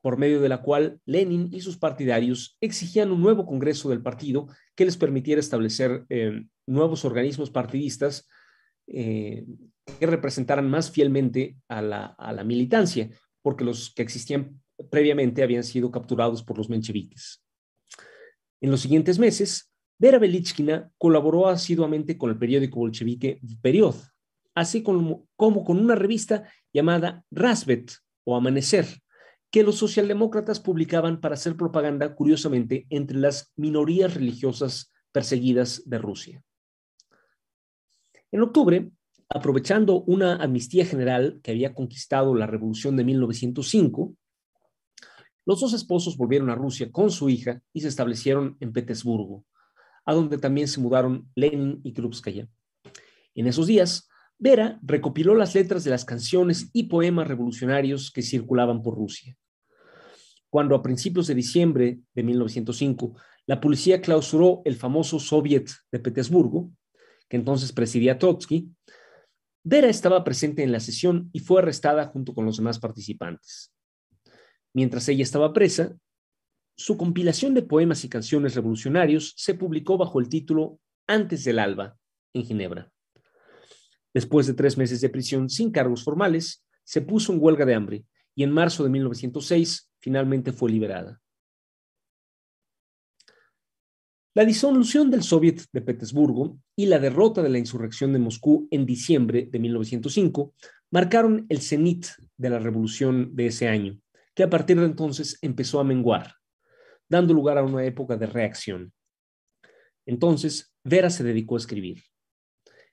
por 0.00 0.16
medio 0.16 0.40
de 0.40 0.48
la 0.48 0.62
cual 0.62 0.98
Lenin 1.04 1.50
y 1.52 1.60
sus 1.60 1.76
partidarios 1.76 2.56
exigían 2.60 3.12
un 3.12 3.22
nuevo 3.22 3.44
Congreso 3.44 3.90
del 3.90 4.02
partido 4.02 4.48
que 4.74 4.86
les 4.86 4.96
permitiera 4.96 5.40
establecer 5.40 6.06
eh, 6.08 6.42
nuevos 6.66 7.04
organismos 7.04 7.50
partidistas 7.50 8.26
eh, 8.86 9.44
que 9.98 10.06
representaran 10.06 10.68
más 10.68 10.90
fielmente 10.90 11.56
a 11.68 11.82
la, 11.82 12.06
a 12.06 12.32
la, 12.32 12.44
militancia, 12.44 13.10
porque 13.44 13.62
los 13.62 13.92
que 13.92 14.02
existían 14.02 14.58
previamente 14.90 15.42
habían 15.42 15.64
sido 15.64 15.90
capturados 15.90 16.42
por 16.42 16.56
los 16.56 16.70
mencheviques. 16.70 17.44
En 18.62 18.70
los 18.70 18.80
siguientes 18.80 19.18
meses, 19.18 19.70
Vera 19.98 20.18
Belichkina 20.18 20.90
colaboró 20.96 21.48
asiduamente 21.48 22.16
con 22.16 22.30
el 22.30 22.38
periódico 22.38 22.76
bolchevique 22.76 23.42
Period, 23.60 23.96
así 24.54 24.82
como, 24.82 25.28
como 25.36 25.62
con 25.62 25.78
una 25.78 25.94
revista 25.94 26.50
llamada 26.72 27.22
Rasvet 27.30 27.92
o 28.24 28.34
Amanecer, 28.34 28.86
que 29.50 29.62
los 29.62 29.76
socialdemócratas 29.76 30.58
publicaban 30.58 31.20
para 31.20 31.34
hacer 31.34 31.54
propaganda, 31.54 32.14
curiosamente, 32.14 32.86
entre 32.88 33.18
las 33.18 33.52
minorías 33.56 34.14
religiosas 34.14 34.90
perseguidas 35.12 35.82
de 35.84 35.98
Rusia. 35.98 36.42
En 38.32 38.40
octubre, 38.40 38.90
aprovechando 39.34 40.02
una 40.02 40.36
amnistía 40.36 40.86
general 40.86 41.40
que 41.42 41.50
había 41.50 41.74
conquistado 41.74 42.34
la 42.34 42.46
revolución 42.46 42.96
de 42.96 43.04
1905, 43.04 44.14
los 45.44 45.60
dos 45.60 45.74
esposos 45.74 46.16
volvieron 46.16 46.48
a 46.48 46.54
Rusia 46.54 46.90
con 46.90 47.10
su 47.10 47.28
hija 47.28 47.60
y 47.74 47.82
se 47.82 47.88
establecieron 47.88 48.56
en 48.60 48.72
Petersburgo, 48.72 49.44
a 50.06 50.14
donde 50.14 50.38
también 50.38 50.68
se 50.68 50.80
mudaron 50.80 51.30
Lenin 51.34 51.80
y 51.84 51.92
Krupskaya. 51.92 52.48
En 53.34 53.46
esos 53.46 53.66
días, 53.66 54.08
Vera 54.38 54.80
recopiló 54.82 55.34
las 55.34 55.54
letras 55.54 55.84
de 55.84 55.90
las 55.90 56.06
canciones 56.06 56.70
y 56.72 56.84
poemas 56.84 57.28
revolucionarios 57.28 58.10
que 58.10 58.22
circulaban 58.22 58.82
por 58.82 58.94
Rusia 58.94 59.36
cuando 60.54 60.76
a 60.76 60.82
principios 60.84 61.26
de 61.26 61.34
diciembre 61.34 61.98
de 62.14 62.22
1905 62.22 63.16
la 63.46 63.60
policía 63.60 64.00
clausuró 64.00 64.62
el 64.64 64.76
famoso 64.76 65.18
Soviet 65.18 65.68
de 65.90 65.98
Petersburgo, 65.98 66.70
que 67.28 67.36
entonces 67.36 67.72
presidía 67.72 68.20
Trotsky. 68.20 68.70
Vera 69.66 69.88
estaba 69.88 70.24
presente 70.24 70.62
en 70.62 70.72
la 70.72 70.80
sesión 70.80 71.30
y 71.32 71.40
fue 71.40 71.62
arrestada 71.62 72.06
junto 72.08 72.34
con 72.34 72.44
los 72.44 72.58
demás 72.58 72.78
participantes. 72.78 73.72
Mientras 74.74 75.08
ella 75.08 75.22
estaba 75.22 75.54
presa, 75.54 75.96
su 76.76 76.98
compilación 76.98 77.54
de 77.54 77.62
poemas 77.62 78.04
y 78.04 78.10
canciones 78.10 78.54
revolucionarios 78.54 79.32
se 79.38 79.54
publicó 79.54 79.96
bajo 79.96 80.20
el 80.20 80.28
título 80.28 80.80
Antes 81.06 81.44
del 81.44 81.58
Alba, 81.58 81.96
en 82.34 82.44
Ginebra. 82.44 82.92
Después 84.12 84.46
de 84.46 84.52
tres 84.52 84.76
meses 84.76 85.00
de 85.00 85.08
prisión 85.08 85.48
sin 85.48 85.70
cargos 85.70 86.04
formales, 86.04 86.66
se 86.84 87.00
puso 87.00 87.32
en 87.32 87.38
huelga 87.40 87.64
de 87.64 87.74
hambre 87.74 88.04
y 88.34 88.42
en 88.42 88.50
marzo 88.50 88.84
de 88.84 88.90
1906 88.90 89.90
finalmente 89.98 90.52
fue 90.52 90.70
liberada. 90.70 91.22
La 94.36 94.44
disolución 94.44 95.12
del 95.12 95.22
Soviet 95.22 95.62
de 95.72 95.80
Petersburgo 95.80 96.58
y 96.74 96.86
la 96.86 96.98
derrota 96.98 97.40
de 97.40 97.48
la 97.48 97.58
insurrección 97.58 98.12
de 98.12 98.18
Moscú 98.18 98.66
en 98.72 98.84
diciembre 98.84 99.48
de 99.48 99.60
1905 99.60 100.52
marcaron 100.90 101.46
el 101.48 101.60
cenit 101.60 102.08
de 102.36 102.50
la 102.50 102.58
revolución 102.58 103.36
de 103.36 103.46
ese 103.46 103.68
año, 103.68 103.96
que 104.34 104.42
a 104.42 104.50
partir 104.50 104.80
de 104.80 104.86
entonces 104.86 105.38
empezó 105.40 105.78
a 105.78 105.84
menguar, 105.84 106.34
dando 107.08 107.32
lugar 107.32 107.58
a 107.58 107.62
una 107.62 107.84
época 107.84 108.16
de 108.16 108.26
reacción. 108.26 108.92
Entonces, 110.04 110.74
Vera 110.82 111.10
se 111.10 111.22
dedicó 111.22 111.54
a 111.54 111.58
escribir. 111.58 112.02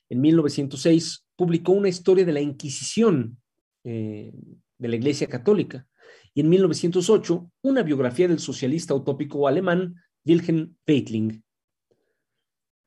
En 0.10 0.21
1906 0.21 1.25
publicó 1.36 1.71
una 1.71 1.89
historia 1.89 2.23
de 2.23 2.34
la 2.34 2.41
Inquisición 2.41 3.41
eh, 3.84 4.32
de 4.77 4.88
la 4.88 4.95
Iglesia 4.95 5.25
Católica 5.25 5.88
y 6.36 6.41
en 6.41 6.49
1908 6.49 7.51
una 7.63 7.82
biografía 7.82 8.27
del 8.27 8.39
socialista 8.39 8.93
utópico 8.93 9.47
alemán 9.47 9.95
Wilhelm 10.25 10.75
Weitling. 10.88 11.43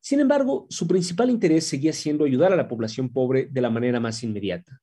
Sin 0.01 0.21
embargo, 0.21 0.67
su 0.69 0.87
principal 0.87 1.31
interés 1.31 1.67
seguía 1.67 1.93
siendo 1.93 2.25
ayudar 2.25 2.53
a 2.53 2.57
la 2.57 2.69
población 2.69 3.11
pobre 3.11 3.49
de 3.51 3.61
la 3.61 3.71
manera 3.71 4.01
más 4.01 4.23
inmediata. 4.23 4.81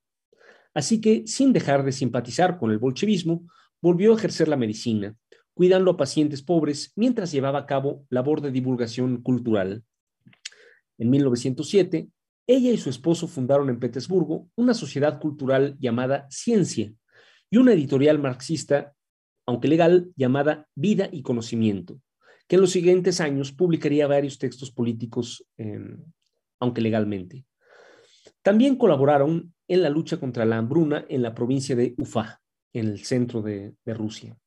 Así 0.74 1.00
que, 1.00 1.24
sin 1.26 1.52
dejar 1.52 1.84
de 1.84 1.92
simpatizar 1.92 2.58
con 2.58 2.70
el 2.70 2.78
bolchevismo, 2.78 3.46
volvió 3.80 4.12
a 4.12 4.16
ejercer 4.16 4.48
la 4.48 4.56
medicina, 4.56 5.16
cuidando 5.54 5.92
a 5.92 5.96
pacientes 5.96 6.42
pobres 6.42 6.92
mientras 6.96 7.30
llevaba 7.30 7.60
a 7.60 7.66
cabo 7.66 8.06
labor 8.08 8.40
de 8.40 8.50
divulgación 8.50 9.22
cultural. 9.22 9.84
En 10.98 11.10
1907, 11.10 12.08
ella 12.46 12.70
y 12.70 12.76
su 12.76 12.90
esposo 12.90 13.28
fundaron 13.28 13.68
en 13.70 13.78
Petersburgo 13.78 14.48
una 14.56 14.74
sociedad 14.74 15.20
cultural 15.20 15.76
llamada 15.78 16.26
Ciencia 16.30 16.92
y 17.50 17.56
una 17.56 17.72
editorial 17.72 18.18
marxista, 18.18 18.94
aunque 19.46 19.68
legal, 19.68 20.12
llamada 20.16 20.68
Vida 20.74 21.08
y 21.12 21.22
Conocimiento, 21.22 22.00
que 22.52 22.56
en 22.56 22.60
los 22.60 22.72
siguientes 22.72 23.18
años 23.22 23.50
publicaría 23.50 24.06
varios 24.06 24.36
textos 24.36 24.70
políticos, 24.70 25.42
em, 25.56 26.04
aunque 26.60 26.82
legalmente. 26.82 27.46
También 28.42 28.76
colaboraron 28.76 29.54
en 29.66 29.80
la 29.80 29.88
lucha 29.88 30.20
contra 30.20 30.44
la 30.44 30.58
hambruna 30.58 31.06
en 31.08 31.22
la 31.22 31.34
provincia 31.34 31.74
de 31.74 31.94
Ufa, 31.96 32.42
en 32.74 32.88
el 32.88 32.98
centro 33.06 33.40
de, 33.40 33.74
Rusia. 33.86 34.38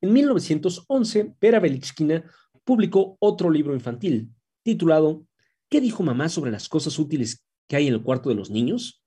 En 0.00 0.12
1911, 0.12 1.34
Vera 1.40 1.58
Belichkina 1.58 2.30
publicó 2.62 3.16
otro 3.18 3.50
libro 3.50 3.74
infantil, 3.74 4.30
titulado 4.62 5.26
¿Qué 5.68 5.80
dijo 5.80 6.04
mamá 6.04 6.28
sobre 6.28 6.52
las 6.52 6.68
cosas 6.68 6.96
útiles 6.96 7.44
que 7.66 7.74
hay 7.74 7.88
en 7.88 7.94
el 7.94 8.04
cuarto 8.04 8.28
de 8.28 8.36
los 8.36 8.50
niños? 8.50 9.03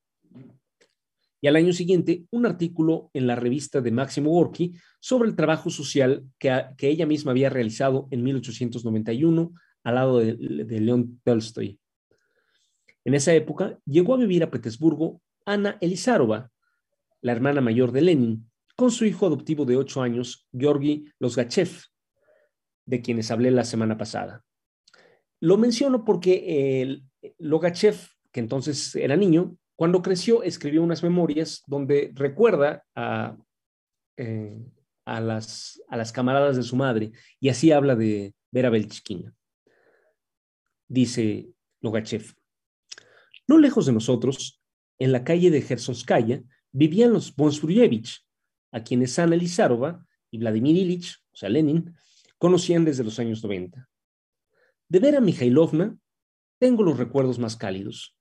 Y 1.40 1.48
al 1.48 1.56
año 1.56 1.74
siguiente, 1.74 2.26
un 2.32 2.46
artículo 2.46 3.12
en 3.14 3.28
la 3.28 3.36
revista 3.36 3.82
de 3.82 3.92
Máximo 3.92 4.32
Gorky 4.32 4.74
sobre 5.00 5.30
el 5.30 5.36
trabajo 5.36 5.70
social 5.70 6.26
que, 6.40 6.76
ella 6.80 7.06
misma 7.06 7.32
había 7.32 7.50
realizado 7.50 8.08
en 8.12 8.24
1891 8.24 9.54
al 9.84 9.96
lado 9.96 10.20
de, 10.20 10.36
de 10.36 10.80
León 10.82 11.22
Tolstoy. 11.24 11.80
En 13.06 13.14
esa 13.14 13.34
época 13.34 13.80
llegó 13.86 14.16
a 14.16 14.18
vivir 14.18 14.44
a 14.44 14.52
Petersburgo 14.52 15.22
Ana 15.46 15.78
Elizarova, 15.80 16.52
la 17.22 17.32
hermana 17.32 17.62
mayor 17.62 17.92
de 17.92 18.02
Lenin, 18.02 18.50
con 18.76 18.92
su 18.92 19.06
hijo 19.06 19.26
adoptivo 19.26 19.66
de 19.66 19.78
ocho 19.78 20.02
años, 20.02 20.48
Georgi 20.52 21.06
Losgachev, 21.20 21.70
de 22.86 23.02
quienes 23.02 23.32
hablé 23.32 23.52
la 23.52 23.64
semana 23.64 23.98
pasada. 23.98 24.44
Lo 25.40 25.58
menciono 25.58 26.04
porque 26.04 26.82
el 26.82 27.04
Logachev, 27.38 27.96
que 28.32 28.40
entonces 28.40 28.96
era 28.96 29.16
niño, 29.16 29.56
cuando 29.78 30.02
creció 30.02 30.42
escribió 30.42 30.82
unas 30.82 31.04
memorias 31.04 31.64
donde 31.68 32.12
recuerda 32.16 32.84
a, 32.96 33.38
eh, 34.18 34.60
a, 35.06 35.22
las, 35.22 35.82
a 35.88 35.96
las 35.96 36.12
camaradas 36.12 36.58
de 36.58 36.64
su 36.64 36.76
madre 36.76 37.12
y 37.40 37.50
así 37.50 37.72
habla 37.72 37.96
de 37.96 38.34
Vera 38.52 38.72
Belchkina. 38.72 39.36
Dice 40.88 41.50
Logachev, 41.82 42.34
no 43.48 43.60
lejos 43.60 43.86
de 43.86 43.94
nosotros, 43.94 44.60
en 44.98 45.12
la 45.12 45.24
calle 45.24 45.52
de 45.52 45.62
Gersonskaya, 45.62 46.42
vivían 46.72 47.14
los 47.14 47.36
Bonsfruyevich, 47.36 48.26
a 48.72 48.84
quienes 48.84 49.20
Ana 49.20 49.36
Elizarova 49.36 50.04
y 50.32 50.40
Vladimir 50.40 50.76
Ilich, 50.76 51.18
o 51.32 51.36
sea, 51.36 51.50
Lenin, 51.50 51.96
conocían 52.40 52.84
desde 52.84 53.04
los 53.04 53.20
años 53.20 53.44
90. 53.44 53.88
De 54.90 55.00
Vera 55.00 55.22
Mikhailovna, 55.22 55.96
tengo 56.60 56.82
los 56.82 56.98
recuerdos 56.98 57.38
más 57.38 57.56
cálidos. 57.56 58.17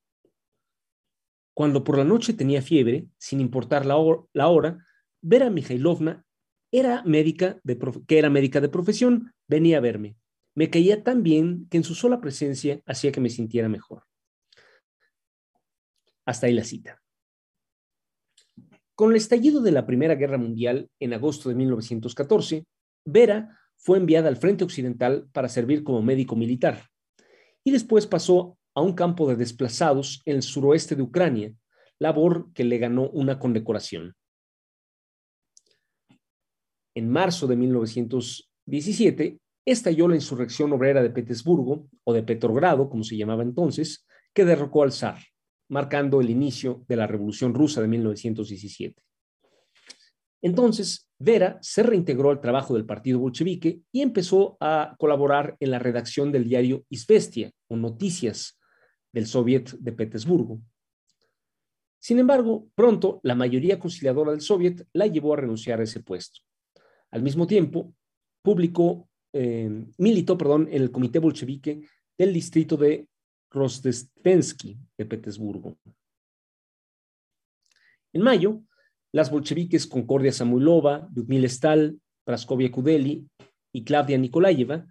Cuando 1.56 1.84
por 1.84 1.96
la 1.96 2.04
noche 2.04 2.34
tenía 2.34 2.60
fiebre, 2.60 3.06
sin 3.16 3.40
importar 3.40 3.86
la, 3.86 3.96
hora, 3.96 4.86
Vera 5.22 5.48
Mikhailovna 5.48 6.22
era 6.70 7.02
médica 7.04 7.62
que 8.06 8.18
era 8.18 8.28
médica 8.28 8.60
de 8.60 8.68
profesión, 8.68 9.32
venía 9.48 9.78
a 9.78 9.80
verme. 9.80 10.18
Me 10.54 10.68
caía 10.68 11.02
tan 11.02 11.22
bien 11.22 11.66
que 11.70 11.78
en 11.78 11.84
su 11.84 11.94
sola 11.94 12.20
presencia 12.20 12.82
hacía 12.84 13.10
que 13.10 13.22
me 13.22 13.30
sintiera 13.30 13.70
mejor. 13.70 14.02
Hasta 16.26 16.46
ahí 16.46 16.52
la 16.52 16.64
cita. 16.64 17.00
Con 18.94 19.12
el 19.12 19.16
estallido 19.16 19.62
de 19.62 19.72
la 19.72 19.86
Primera 19.86 20.14
Guerra 20.14 20.36
Mundial 20.36 20.90
en 21.00 21.14
agosto 21.14 21.48
de 21.48 21.54
1914, 21.54 22.66
Vera 23.06 23.58
fue 23.76 23.96
enviada 23.96 24.28
al 24.28 24.36
Frente 24.36 24.64
Occidental 24.64 25.30
para 25.32 25.48
servir 25.48 25.84
como 25.84 26.02
médico 26.02 26.36
militar 26.36 26.82
y 27.64 27.70
después 27.70 28.06
pasó 28.06 28.58
a 28.76 28.82
un 28.82 28.92
campo 28.92 29.26
de 29.26 29.36
desplazados 29.36 30.22
en 30.26 30.36
el 30.36 30.42
suroeste 30.42 30.94
de 30.94 31.02
Ucrania, 31.02 31.52
labor 31.98 32.52
que 32.52 32.62
le 32.62 32.76
ganó 32.76 33.08
una 33.08 33.38
condecoración. 33.38 34.14
En 36.94 37.08
marzo 37.08 37.46
de 37.46 37.56
1917 37.56 39.40
estalló 39.64 40.08
la 40.08 40.14
insurrección 40.14 40.72
obrera 40.72 41.02
de 41.02 41.10
Petersburgo, 41.10 41.88
o 42.04 42.12
de 42.12 42.22
Petrogrado, 42.22 42.88
como 42.90 43.02
se 43.02 43.16
llamaba 43.16 43.42
entonces, 43.42 44.06
que 44.34 44.44
derrocó 44.44 44.82
al 44.82 44.92
zar 44.92 45.18
marcando 45.68 46.20
el 46.20 46.30
inicio 46.30 46.84
de 46.86 46.96
la 46.96 47.06
Revolución 47.06 47.54
Rusa 47.54 47.80
de 47.80 47.88
1917. 47.88 49.02
Entonces, 50.42 51.08
Vera 51.18 51.58
se 51.62 51.82
reintegró 51.82 52.30
al 52.30 52.40
trabajo 52.40 52.74
del 52.74 52.84
partido 52.84 53.18
bolchevique 53.18 53.80
y 53.90 54.02
empezó 54.02 54.56
a 54.60 54.94
colaborar 54.98 55.56
en 55.60 55.70
la 55.70 55.78
redacción 55.78 56.30
del 56.30 56.44
diario 56.44 56.84
Izvestia, 56.88 57.50
o 57.68 57.76
Noticias 57.76 58.60
del 59.16 59.26
Soviet 59.26 59.70
de 59.78 59.92
Petersburgo. 59.92 60.60
Sin 61.98 62.18
embargo, 62.18 62.68
pronto 62.74 63.18
la 63.22 63.34
mayoría 63.34 63.78
conciliadora 63.78 64.32
del 64.32 64.42
Soviet 64.42 64.86
la 64.92 65.06
llevó 65.06 65.32
a 65.32 65.38
renunciar 65.38 65.80
a 65.80 65.84
ese 65.84 66.00
puesto. 66.00 66.40
Al 67.10 67.22
mismo 67.22 67.46
tiempo, 67.46 67.94
publicó, 68.42 69.08
eh, 69.32 69.86
militó 69.96 70.36
perdón, 70.36 70.68
en 70.70 70.82
el 70.82 70.90
Comité 70.90 71.18
Bolchevique 71.18 71.80
del 72.18 72.34
distrito 72.34 72.76
de 72.76 73.08
Rostestensky 73.50 74.76
de 74.98 75.06
Petersburgo. 75.06 75.78
En 78.12 78.20
mayo, 78.20 78.64
las 79.12 79.30
bolcheviques 79.30 79.86
Concordia 79.86 80.30
Samuilova, 80.30 81.08
Lyudmila 81.14 81.48
Stal, 81.48 81.98
Praskovia 82.22 82.70
Kudeli 82.70 83.26
y 83.72 83.82
Claudia 83.82 84.18
Nikolayeva 84.18 84.86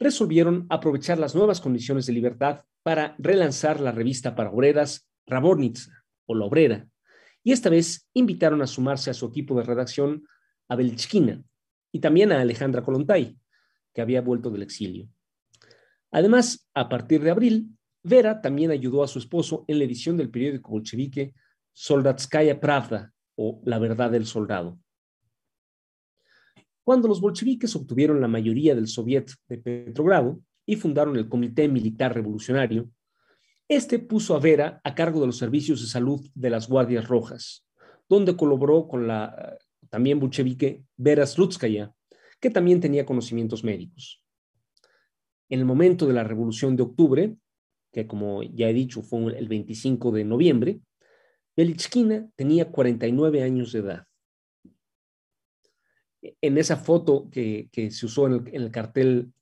resolvieron 0.00 0.66
aprovechar 0.70 1.18
las 1.18 1.34
nuevas 1.34 1.60
condiciones 1.60 2.06
de 2.06 2.14
libertad 2.14 2.62
para 2.82 3.14
relanzar 3.18 3.80
la 3.80 3.92
revista 3.92 4.34
para 4.34 4.50
obreras 4.50 5.08
Rabornitsa 5.26 6.04
o 6.26 6.34
La 6.34 6.46
Obrera, 6.46 6.88
y 7.44 7.52
esta 7.52 7.70
vez 7.70 8.08
invitaron 8.14 8.62
a 8.62 8.66
sumarse 8.66 9.10
a 9.10 9.14
su 9.14 9.26
equipo 9.26 9.54
de 9.56 9.62
redacción 9.62 10.24
a 10.68 10.76
Belchkina 10.76 11.42
y 11.92 12.00
también 12.00 12.32
a 12.32 12.40
Alejandra 12.40 12.82
Kolontay, 12.82 13.36
que 13.94 14.00
había 14.00 14.20
vuelto 14.22 14.50
del 14.50 14.62
exilio. 14.62 15.08
Además, 16.10 16.68
a 16.74 16.88
partir 16.88 17.22
de 17.22 17.30
abril, 17.30 17.76
Vera 18.02 18.40
también 18.40 18.70
ayudó 18.70 19.02
a 19.02 19.08
su 19.08 19.18
esposo 19.18 19.64
en 19.68 19.78
la 19.78 19.84
edición 19.84 20.16
del 20.16 20.30
periódico 20.30 20.70
bolchevique 20.70 21.34
Soldatskaya 21.72 22.60
Pravda 22.60 23.12
o 23.36 23.60
La 23.64 23.78
Verdad 23.78 24.10
del 24.10 24.26
Soldado. 24.26 24.78
Cuando 26.90 27.06
los 27.06 27.20
bolcheviques 27.20 27.76
obtuvieron 27.76 28.20
la 28.20 28.26
mayoría 28.26 28.74
del 28.74 28.88
Soviet 28.88 29.26
de 29.48 29.58
Petrogrado 29.58 30.40
y 30.66 30.74
fundaron 30.74 31.14
el 31.16 31.28
Comité 31.28 31.68
Militar 31.68 32.12
Revolucionario, 32.12 32.90
este 33.68 34.00
puso 34.00 34.34
a 34.34 34.40
Vera 34.40 34.80
a 34.82 34.92
cargo 34.92 35.20
de 35.20 35.28
los 35.28 35.38
servicios 35.38 35.80
de 35.82 35.86
salud 35.86 36.20
de 36.34 36.50
las 36.50 36.68
Guardias 36.68 37.06
Rojas, 37.06 37.64
donde 38.08 38.34
colaboró 38.34 38.88
con 38.88 39.06
la 39.06 39.56
también 39.88 40.18
bolchevique 40.18 40.82
Vera 40.96 41.24
Slutskaya, 41.26 41.94
que 42.40 42.50
también 42.50 42.80
tenía 42.80 43.06
conocimientos 43.06 43.62
médicos. 43.62 44.24
En 45.48 45.60
el 45.60 45.66
momento 45.66 46.08
de 46.08 46.14
la 46.14 46.24
Revolución 46.24 46.74
de 46.74 46.82
Octubre, 46.82 47.36
que 47.92 48.08
como 48.08 48.42
ya 48.42 48.68
he 48.68 48.74
dicho 48.74 49.00
fue 49.02 49.38
el 49.38 49.46
25 49.46 50.10
de 50.10 50.24
noviembre, 50.24 50.80
Belichkina 51.56 52.28
tenía 52.34 52.68
49 52.72 53.44
años 53.44 53.70
de 53.70 53.78
edad. 53.78 54.09
En 56.22 56.58
esa 56.58 56.76
foto 56.76 57.28
que, 57.30 57.68
se 57.90 58.06
usó 58.06 58.26
en 58.26 58.46
el, 58.52 58.70
cartel 58.70 59.32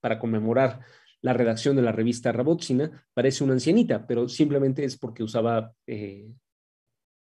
para 0.00 0.18
conmemorar 0.18 0.80
la 1.20 1.32
redacción 1.32 1.76
de 1.76 1.82
la 1.82 1.92
revista 1.92 2.32
Rabotzina, 2.32 3.06
parece 3.14 3.44
una 3.44 3.54
ancianita, 3.54 4.06
pero 4.06 4.28
simplemente 4.28 4.84
es 4.84 4.96
porque 4.96 5.22
usaba 5.22 5.72
eh, 5.86 6.32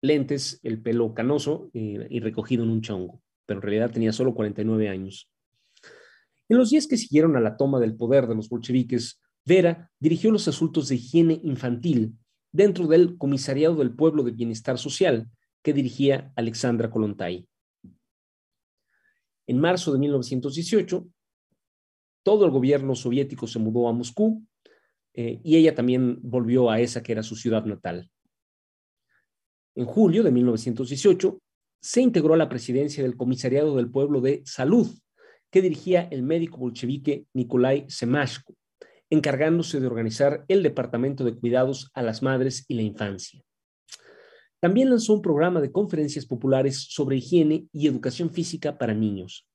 lentes, 0.01 0.59
el 0.63 0.81
pelo 0.81 1.13
canoso 1.13 1.69
eh, 1.73 2.07
y 2.09 2.19
recogido 2.19 2.63
en 2.63 2.69
un 2.69 2.81
chongo, 2.81 3.21
pero 3.45 3.59
en 3.59 3.63
realidad 3.63 3.91
tenía 3.91 4.11
solo 4.11 4.33
49 4.33 4.89
años. 4.89 5.29
En 6.49 6.57
los 6.57 6.69
días 6.69 6.87
que 6.87 6.97
siguieron 6.97 7.35
a 7.35 7.41
la 7.41 7.57
toma 7.57 7.79
del 7.79 7.95
poder 7.95 8.27
de 8.27 8.35
los 8.35 8.49
bolcheviques, 8.49 9.21
Vera 9.45 9.91
dirigió 9.99 10.31
los 10.31 10.47
asuntos 10.47 10.87
de 10.87 10.95
higiene 10.95 11.39
infantil 11.43 12.17
dentro 12.51 12.87
del 12.87 13.17
Comisariado 13.17 13.75
del 13.75 13.95
Pueblo 13.95 14.23
de 14.23 14.31
Bienestar 14.31 14.77
Social 14.77 15.29
que 15.61 15.73
dirigía 15.73 16.31
Alexandra 16.35 16.89
Kolontai. 16.89 17.47
En 19.47 19.59
marzo 19.59 19.93
de 19.93 19.99
1918, 19.99 21.07
todo 22.23 22.45
el 22.45 22.51
gobierno 22.51 22.93
soviético 22.95 23.47
se 23.47 23.59
mudó 23.59 23.87
a 23.87 23.93
Moscú 23.93 24.45
eh, 25.13 25.39
y 25.43 25.55
ella 25.55 25.73
también 25.73 26.19
volvió 26.21 26.69
a 26.69 26.81
esa 26.81 27.01
que 27.01 27.13
era 27.13 27.23
su 27.23 27.35
ciudad 27.35 27.65
natal. 27.65 28.11
En 29.75 29.85
julio 29.85 30.23
de 30.23 30.31
1918, 30.31 31.39
se 31.79 32.01
integró 32.01 32.33
a 32.33 32.37
la 32.37 32.49
presidencia 32.49 33.03
del 33.03 33.15
Comisariado 33.15 33.75
del 33.77 33.89
Pueblo 33.89 34.19
de 34.19 34.41
Salud, 34.45 34.89
que 35.49 35.61
dirigía 35.61 36.07
el 36.11 36.23
médico 36.23 36.57
bolchevique 36.57 37.25
Nikolai 37.33 37.85
Semashko, 37.87 38.55
encargándose 39.09 39.79
de 39.79 39.87
organizar 39.87 40.43
el 40.49 40.63
Departamento 40.63 41.23
de 41.23 41.35
Cuidados 41.35 41.89
a 41.93 42.01
las 42.01 42.21
Madres 42.21 42.65
y 42.67 42.75
la 42.75 42.81
Infancia. 42.81 43.41
También 44.59 44.89
lanzó 44.89 45.13
un 45.13 45.21
programa 45.21 45.61
de 45.61 45.71
conferencias 45.71 46.25
populares 46.25 46.87
sobre 46.89 47.17
higiene 47.17 47.67
y 47.71 47.87
educación 47.87 48.31
física 48.31 48.77
para 48.77 48.93
niños. 48.93 49.47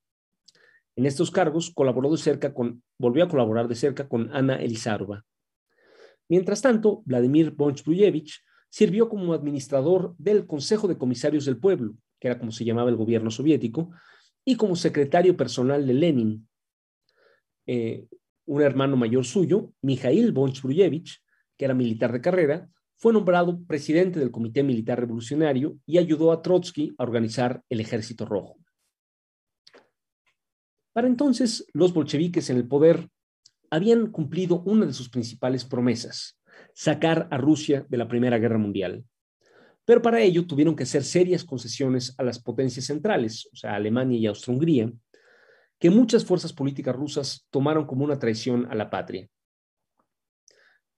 En 0.94 1.06
estos 1.06 1.30
cargos 1.30 1.70
colaboró 1.70 2.10
de 2.10 2.18
cerca 2.18 2.54
con, 2.54 2.82
volvió 2.98 3.24
a 3.24 3.28
colaborar 3.28 3.66
de 3.66 3.74
cerca 3.74 4.08
con 4.08 4.30
Ana 4.34 4.56
Elizarova. 4.56 5.24
Mientras 6.28 6.62
tanto, 6.62 7.02
Vladimir 7.04 7.54
Bonch-Bruyevich 7.56 8.40
sirvió 8.68 9.08
como 9.08 9.32
administrador 9.32 10.14
del 10.18 10.46
Consejo 10.46 10.86
de 10.88 10.98
Comisarios 10.98 11.44
del 11.44 11.58
Pueblo, 11.58 11.94
que 12.20 12.28
era 12.28 12.38
como 12.38 12.52
se 12.52 12.64
llamaba 12.64 12.90
el 12.90 12.96
gobierno 12.96 13.30
soviético, 13.30 13.90
y 14.44 14.56
como 14.56 14.76
secretario 14.76 15.36
personal 15.36 15.86
de 15.86 15.94
Lenin. 15.94 16.48
Eh, 17.66 18.06
un 18.46 18.62
hermano 18.62 18.96
mayor 18.96 19.24
suyo, 19.24 19.72
Mikhail 19.82 20.32
Bonch-Bruyevich, 20.32 21.20
que 21.56 21.64
era 21.64 21.74
militar 21.74 22.12
de 22.12 22.20
carrera, 22.20 22.68
fue 23.02 23.12
nombrado 23.12 23.60
presidente 23.64 24.20
del 24.20 24.30
Comité 24.30 24.62
Militar 24.62 25.00
Revolucionario 25.00 25.76
y 25.84 25.98
ayudó 25.98 26.30
a 26.30 26.40
Trotsky 26.40 26.94
a 26.96 27.02
organizar 27.02 27.64
el 27.68 27.80
Ejército 27.80 28.26
Rojo. 28.26 28.58
Para 30.92 31.08
entonces, 31.08 31.66
los 31.72 31.92
bolcheviques 31.92 32.48
en 32.48 32.58
el 32.58 32.68
poder 32.68 33.08
habían 33.72 34.12
cumplido 34.12 34.60
una 34.60 34.86
de 34.86 34.92
sus 34.92 35.08
principales 35.08 35.64
promesas, 35.64 36.38
sacar 36.74 37.26
a 37.32 37.38
Rusia 37.38 37.84
de 37.88 37.96
la 37.96 38.06
Primera 38.06 38.38
Guerra 38.38 38.58
Mundial. 38.58 39.04
Pero 39.84 40.00
para 40.00 40.20
ello 40.20 40.46
tuvieron 40.46 40.76
que 40.76 40.84
hacer 40.84 41.02
serias 41.02 41.42
concesiones 41.42 42.14
a 42.18 42.22
las 42.22 42.40
potencias 42.40 42.84
centrales, 42.84 43.48
o 43.52 43.56
sea, 43.56 43.74
Alemania 43.74 44.16
y 44.16 44.26
Austria-Hungría, 44.26 44.92
que 45.80 45.90
muchas 45.90 46.24
fuerzas 46.24 46.52
políticas 46.52 46.94
rusas 46.94 47.48
tomaron 47.50 47.84
como 47.84 48.04
una 48.04 48.20
traición 48.20 48.70
a 48.70 48.76
la 48.76 48.90
patria. 48.90 49.28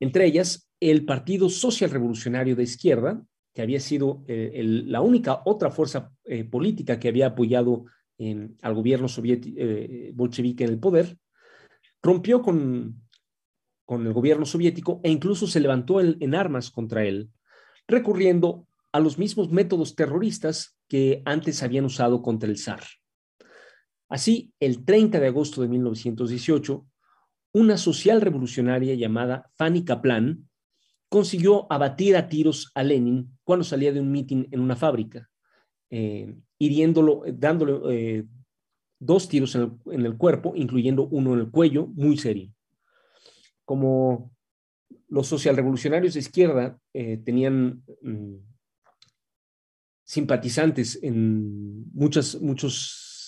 Entre 0.01 0.27
ellas, 0.27 0.69
el 0.90 1.07
Partido 1.07 1.49
Social 1.49 1.90
Revolucionario 1.90 2.55
de 2.55 2.62
Izquierda, 2.62 3.23
que 3.55 3.62
había 3.62 3.81
sido 3.81 4.23
eh, 4.29 4.62
la 4.87 5.01
única 5.01 5.40
otra 5.47 5.70
fuerza 5.70 6.12
eh, 6.25 6.44
política 6.44 6.99
que 6.99 7.09
había 7.09 7.29
apoyado 7.29 7.87
al 8.62 8.75
gobierno 8.75 9.07
eh, 9.25 10.12
bolchevique 10.14 10.64
en 10.64 10.70
el 10.70 10.79
poder, 10.79 11.16
rompió 12.03 12.42
con, 12.42 13.03
con 13.87 14.07
el 14.07 14.12
gobierno 14.12 14.44
soviético 14.44 15.01
e 15.03 15.11
incluso 15.11 15.47
se 15.47 15.61
levantó 15.61 16.01
en 16.01 16.35
armas 16.35 16.70
contra 16.70 17.05
él, 17.05 17.31
recurriendo 17.88 18.66
a 18.92 19.01
los 19.01 19.18
mismos 19.18 19.51
métodos 19.51 19.97
terroristas 19.97 20.79
que 20.88 21.23
antes 21.25 21.62
habían 21.62 21.87
usado 21.87 22.23
contra 22.23 22.49
el 22.49 22.59
zar. 22.59 22.83
Así, 24.09 24.53
el 24.61 24.85
30 24.85 25.18
de 25.18 25.27
agosto 25.29 25.62
de 25.62 25.68
1918, 25.68 26.87
una 27.55 27.79
social 27.79 28.20
revolucionaria 28.20 28.94
llamada 28.94 29.51
Fanny 29.55 29.85
Kaplan 29.85 30.49
consiguió 31.14 31.72
abatir 31.72 32.16
a 32.16 32.29
tiros 32.29 32.72
a 32.74 32.83
Lenin 32.83 33.38
cuando 33.44 33.64
salía 33.64 33.92
de 33.92 34.00
un 34.00 34.11
mitin 34.11 34.48
en 34.50 34.59
una 34.59 34.74
fábrica, 34.74 35.31
eh, 35.88 36.35
hiriéndolo, 36.59 37.22
dándole 37.33 37.74
eh, 37.92 38.24
dos 38.98 39.29
tiros 39.29 39.55
en 39.55 40.07
el 40.07 40.16
cuerpo, 40.16 40.55
incluyendo 40.57 41.07
uno 41.07 41.35
en 41.35 41.38
el 41.38 41.50
cuello, 41.53 41.87
muy 41.87 42.16
serio. 42.18 42.53
Como 43.64 44.33
los 45.07 45.29
socialrevolucionarios 45.29 46.14
de 46.14 46.18
izquierda 46.18 46.81
eh, 46.92 47.18
tenían 47.18 47.85
mm, 48.03 48.35
simpatizantes 50.03 50.98
en 51.00 51.92
muchos 51.92 52.42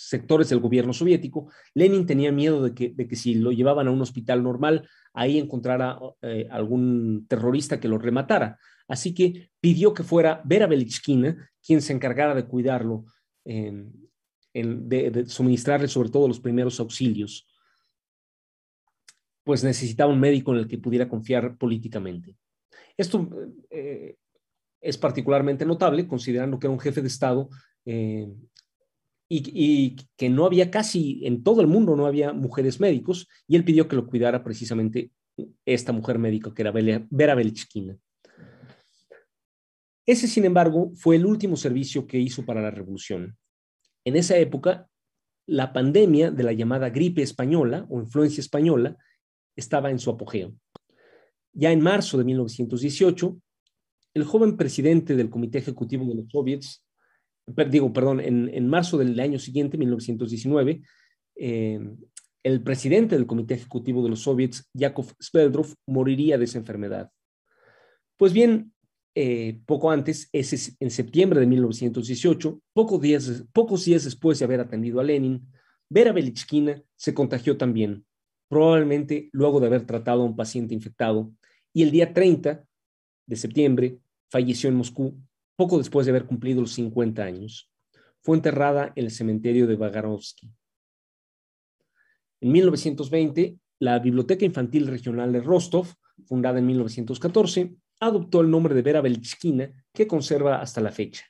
sectores 0.09 0.49
del 0.49 0.61
gobierno 0.61 0.93
soviético, 0.93 1.51
Lenin 1.75 2.07
tenía 2.07 2.33
miedo 2.33 2.63
de 2.63 2.75
que, 2.75 3.17
si 3.17 3.35
lo 3.35 3.53
llevaban 3.53 3.89
a 3.89 3.91
un 3.91 4.01
hospital 4.01 4.43
normal, 4.43 4.89
ahí 5.13 5.39
encontrara 5.39 5.99
eh, 6.23 6.47
algún 6.51 7.27
terrorista 7.29 7.81
que 7.81 7.89
lo 7.89 7.99
rematara. 7.99 8.59
Así 8.89 9.15
que 9.15 9.51
pidió 9.61 9.93
que 9.95 10.05
fuera 10.05 10.41
Vera 10.45 10.67
Belichkina 10.67 11.51
quien 11.65 11.83
se 11.83 11.93
encargara 11.93 12.35
de 12.35 12.47
cuidarlo, 12.47 13.05
de 13.45 15.25
suministrarle 15.27 15.89
sobre 15.89 16.11
todo 16.11 16.29
los 16.29 16.41
primeros 16.41 16.79
auxilios 16.81 17.47
pues 19.47 19.63
necesitaba 19.63 20.13
un 20.13 20.19
médico 20.19 20.53
en 20.53 20.59
el 20.59 20.67
que 20.67 20.77
pudiera 20.77 21.09
confiar 21.09 21.57
políticamente. 21.57 22.37
Esto 22.97 23.31
eh, 23.71 24.17
es 24.81 24.99
particularmente 24.99 25.65
notable 25.65 26.09
considerando 26.09 26.59
que 26.59 26.67
era 26.67 26.73
un 26.73 26.81
jefe 26.81 27.01
de 27.01 27.07
Estado 27.07 27.49
eh, 27.85 28.27
y, 29.29 29.97
que 30.17 30.29
no 30.29 30.47
había 30.47 30.71
casi 30.71 31.27
en 31.27 31.43
todo 31.43 31.61
el 31.61 31.67
mundo, 31.67 31.97
no 31.97 32.07
había 32.07 32.33
mujeres 32.33 32.81
médicos, 32.81 33.29
y 33.47 33.57
él 33.57 33.65
pidió 33.65 33.89
que 33.89 33.97
lo 33.97 34.07
cuidara 34.07 34.45
precisamente 34.45 35.11
esta 35.65 35.93
mujer 35.93 36.19
médica, 36.19 36.55
que 36.55 36.63
era 36.63 36.73
Vera 36.73 37.35
Belichkina. 37.35 37.97
Ese, 40.07 40.29
sin 40.29 40.45
embargo, 40.45 40.93
fue 40.95 41.17
el 41.17 41.27
último 41.27 41.57
servicio 41.57 42.07
que 42.07 42.19
hizo 42.19 42.45
para 42.45 42.63
la 42.63 42.71
revolución. 42.71 43.37
En 44.05 44.15
esa 44.15 44.37
época, 44.39 44.89
la 45.47 45.73
pandemia 45.73 46.31
de 46.31 46.45
la 46.45 46.53
llamada 46.53 46.91
gripe 46.91 47.23
española 47.23 47.87
o 47.91 48.01
influencia 48.01 48.41
española 48.41 48.97
estaba 49.57 49.91
en 49.91 49.99
su 49.99 50.11
apogeo. 50.11 50.55
Ya 51.53 51.73
en 51.73 51.81
marzo 51.81 52.19
de 52.19 52.25
1918, 52.25 53.41
el 54.15 54.25
joven 54.25 54.57
presidente 54.57 55.17
del 55.17 55.29
Comité 55.29 55.59
Ejecutivo 55.59 56.05
de 56.07 56.15
los 56.15 56.31
Soviets, 56.31 56.86
digo, 57.47 57.93
perdón, 57.93 58.21
en, 58.21 58.69
marzo 58.69 58.99
del 58.99 59.19
año 59.21 59.39
siguiente, 59.39 59.79
1919, 59.79 60.83
eh, 61.37 61.81
el 62.43 62.63
presidente 62.63 63.17
del 63.17 63.27
Comité 63.27 63.55
Ejecutivo 63.55 64.03
de 64.03 64.11
los 64.11 64.21
Soviets, 64.21 64.69
Yakov 64.73 65.13
Sveldrov, 65.21 65.75
moriría 65.87 66.39
de 66.39 66.45
esa 66.45 66.59
enfermedad. 66.59 67.11
Pues 68.17 68.33
bien, 68.33 68.73
eh, 69.15 69.61
poco 69.67 69.91
antes, 69.91 70.29
ese, 70.33 70.75
en 70.81 70.91
septiembre 70.91 71.41
de 71.41 71.47
1918, 71.47 72.61
pocos 72.73 73.01
días, 73.01 73.45
pocos 73.53 73.85
días 73.85 74.05
después 74.05 74.39
de 74.39 74.45
haber 74.45 74.61
atendido 74.61 75.01
a 75.01 75.05
Lenin, 75.05 75.47
Vera 75.89 76.13
Belichkina 76.13 76.83
se 76.97 77.15
contagió 77.15 77.57
también 77.57 78.05
probablemente 78.49 79.29
luego 79.33 79.61
de 79.61 79.67
haber 79.67 79.87
tratado 79.87 80.23
a 80.23 80.25
un 80.25 80.37
paciente 80.37 80.75
infectado, 80.75 81.33
y 81.73 81.83
el 81.83 81.91
día 81.91 82.13
30 82.13 82.65
de 83.27 83.37
septiembre 83.37 83.99
falleció 84.31 84.69
en 84.69 84.77
Moscú, 84.77 85.17
poco 85.57 85.79
después 85.79 86.07
de 86.07 86.11
haber 86.11 86.27
cumplido 86.27 86.61
los 86.61 86.73
50 86.73 87.23
años. 87.23 87.71
Fue 88.21 88.37
enterrada 88.37 88.93
en 88.95 89.05
el 89.05 89.11
cementerio 89.11 89.67
de 89.67 89.77
Vagarovsky. 89.77 90.51
En 92.41 92.53
1920, 92.53 93.59
la 93.79 93.99
Biblioteca 93.99 94.45
Infantil 94.45 94.87
Regional 94.87 95.33
de 95.33 95.41
Rostov, 95.41 95.89
fundada 96.27 96.59
en 96.59 96.67
1914, 96.67 97.75
adoptó 98.01 98.41
el 98.41 98.51
nombre 98.51 98.75
de 98.75 98.83
Vera 98.83 99.01
Belichkina, 99.01 99.85
que 99.93 100.07
conserva 100.07 100.61
hasta 100.61 100.81
la 100.81 100.93
fecha. 100.93 101.25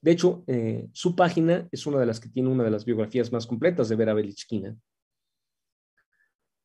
De 0.00 0.10
hecho, 0.10 0.44
eh, 0.46 0.88
su 0.92 1.14
página 1.14 1.68
es 1.70 1.86
una 1.86 1.98
de 1.98 2.06
las 2.06 2.20
que 2.20 2.28
tiene 2.28 2.48
una 2.48 2.64
de 2.64 2.70
las 2.70 2.84
biografías 2.84 3.32
más 3.32 3.46
completas 3.46 3.88
de 3.88 3.96
Vera 3.96 4.12
Belichkina. 4.12 4.76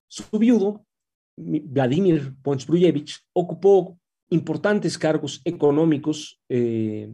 Su 0.07 0.37
viudo, 0.37 0.85
Vladimir 1.37 2.35
Ponchbruyevich, 2.41 3.19
ocupó 3.33 3.98
importantes 4.29 4.97
cargos 4.97 5.41
económicos 5.45 6.41
eh, 6.49 7.11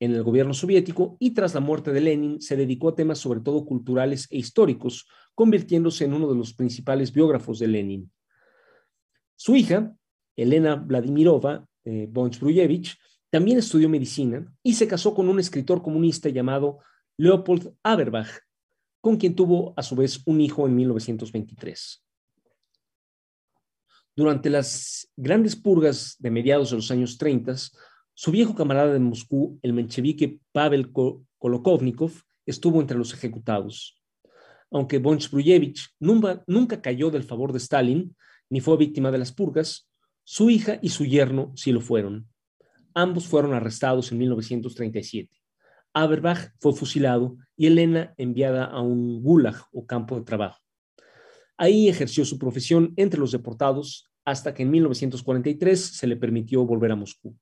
en 0.00 0.12
el 0.12 0.22
gobierno 0.22 0.54
soviético 0.54 1.16
y 1.20 1.30
tras 1.30 1.54
la 1.54 1.60
muerte 1.60 1.92
de 1.92 2.00
Lenin 2.00 2.40
se 2.40 2.56
dedicó 2.56 2.90
a 2.90 2.94
temas 2.94 3.18
sobre 3.18 3.40
todo 3.40 3.64
culturales 3.64 4.26
e 4.30 4.38
históricos, 4.38 5.06
convirtiéndose 5.34 6.04
en 6.04 6.14
uno 6.14 6.28
de 6.28 6.36
los 6.36 6.54
principales 6.54 7.12
biógrafos 7.12 7.58
de 7.58 7.68
Lenin. 7.68 8.12
Su 9.36 9.56
hija, 9.56 9.94
Elena 10.36 10.76
Vladimirova 10.76 11.66
eh, 11.84 12.10
también 13.30 13.58
estudió 13.58 13.88
medicina 13.88 14.46
y 14.62 14.74
se 14.74 14.86
casó 14.86 15.14
con 15.14 15.28
un 15.28 15.40
escritor 15.40 15.82
comunista 15.82 16.28
llamado 16.28 16.78
Leopold 17.16 17.74
Aberbach, 17.82 18.28
con 19.00 19.16
quien 19.16 19.34
tuvo 19.34 19.74
a 19.76 19.82
su 19.82 19.96
vez 19.96 20.22
un 20.26 20.40
hijo 20.40 20.66
en 20.66 20.76
1923. 20.76 22.03
Durante 24.16 24.48
las 24.48 25.10
grandes 25.16 25.56
purgas 25.56 26.16
de 26.20 26.30
mediados 26.30 26.70
de 26.70 26.76
los 26.76 26.90
años 26.90 27.18
30, 27.18 27.56
su 28.14 28.30
viejo 28.30 28.54
camarada 28.54 28.92
de 28.92 29.00
Moscú, 29.00 29.58
el 29.62 29.72
menchevique 29.72 30.38
Pavel 30.52 30.92
Kolokovnikov, 31.38 32.12
estuvo 32.46 32.80
entre 32.80 32.96
los 32.96 33.12
ejecutados. 33.12 34.00
Aunke 34.70 34.98
von 34.98 35.18
nunca, 35.98 36.44
nunca 36.46 36.80
cayó 36.80 37.10
del 37.10 37.24
favor 37.24 37.52
de 37.52 37.58
Stalin 37.58 38.16
ni 38.50 38.60
fue 38.60 38.76
víctima 38.76 39.10
de 39.10 39.18
las 39.18 39.32
purgas, 39.32 39.88
su 40.22 40.48
hija 40.48 40.78
y 40.80 40.90
su 40.90 41.04
yerno 41.04 41.52
sí 41.56 41.72
lo 41.72 41.80
fueron. 41.80 42.28
Ambos 42.94 43.26
fueron 43.26 43.52
arrestados 43.52 44.12
en 44.12 44.18
1937. 44.18 45.34
Aberbach 45.92 46.52
fue 46.60 46.72
fusilado 46.72 47.36
y 47.56 47.66
Elena 47.66 48.14
enviada 48.16 48.64
a 48.64 48.80
un 48.80 49.22
gulag 49.22 49.56
o 49.72 49.86
campo 49.86 50.16
de 50.16 50.24
trabajo. 50.24 50.63
Ahí 51.56 51.88
ejerció 51.88 52.24
su 52.24 52.38
profesión 52.38 52.92
entre 52.96 53.20
los 53.20 53.32
deportados 53.32 54.10
hasta 54.24 54.54
que 54.54 54.62
en 54.62 54.70
1943 54.70 55.80
se 55.80 56.06
le 56.06 56.16
permitió 56.16 56.64
volver 56.64 56.92
a 56.92 56.96
Moscú. 56.96 57.36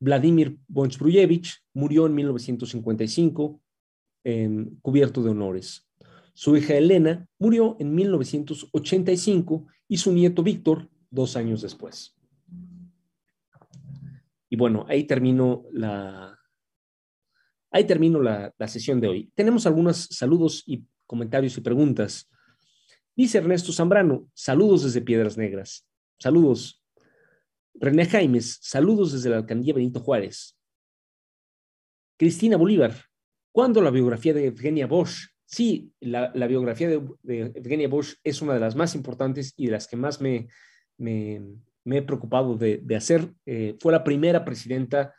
Vladimir 0.00 0.58
Bonchbruyevich 0.66 1.62
murió 1.74 2.06
en 2.06 2.14
1955 2.14 3.60
cubierto 4.80 5.22
de 5.22 5.30
honores. 5.30 5.88
Su 6.34 6.56
hija 6.56 6.74
Elena 6.74 7.28
murió 7.38 7.76
en 7.78 7.94
1985 7.94 9.66
y 9.88 9.96
su 9.98 10.12
nieto 10.12 10.42
Víctor 10.42 10.88
dos 11.10 11.36
años 11.36 11.62
después. 11.62 12.16
Y 14.48 14.56
bueno, 14.56 14.86
ahí 14.88 15.04
termino 15.04 15.64
la, 15.72 16.38
ahí 17.70 17.86
la, 17.88 18.54
la 18.56 18.68
sesión 18.68 19.00
de 19.00 19.08
hoy. 19.08 19.32
Tenemos 19.34 19.66
algunos 19.66 20.08
saludos 20.10 20.62
y 20.66 20.84
comentarios 21.06 21.56
y 21.58 21.60
preguntas. 21.60 22.30
Dice 23.14 23.38
Ernesto 23.38 23.72
Zambrano, 23.72 24.30
saludos 24.34 24.84
desde 24.84 25.02
Piedras 25.02 25.36
Negras. 25.36 25.86
Saludos. 26.18 26.82
René 27.74 28.06
Jaimes, 28.06 28.58
saludos 28.62 29.12
desde 29.12 29.30
la 29.30 29.38
alcaldía 29.38 29.74
Benito 29.74 30.00
Juárez. 30.00 30.56
Cristina 32.18 32.56
Bolívar, 32.56 32.94
¿cuándo 33.50 33.82
la 33.82 33.90
biografía 33.90 34.32
de 34.32 34.46
Evgenia 34.46 34.86
Bosch? 34.86 35.28
Sí, 35.44 35.92
la, 36.00 36.30
biografía 36.46 36.88
de, 36.88 37.52
Evgenia 37.54 37.88
Bosch 37.88 38.14
es 38.24 38.40
una 38.40 38.54
de 38.54 38.60
las 38.60 38.76
más 38.76 38.94
importantes 38.94 39.52
y 39.56 39.66
de 39.66 39.72
las 39.72 39.86
que 39.86 39.96
más 39.96 40.20
me, 40.20 40.48
me, 40.96 41.58
he 41.84 42.02
preocupado 42.02 42.56
de, 42.56 42.96
hacer. 42.96 43.30
Eh, 43.44 43.76
fue 43.78 43.92
la 43.92 44.04
primera 44.04 44.44
presidenta 44.44 45.14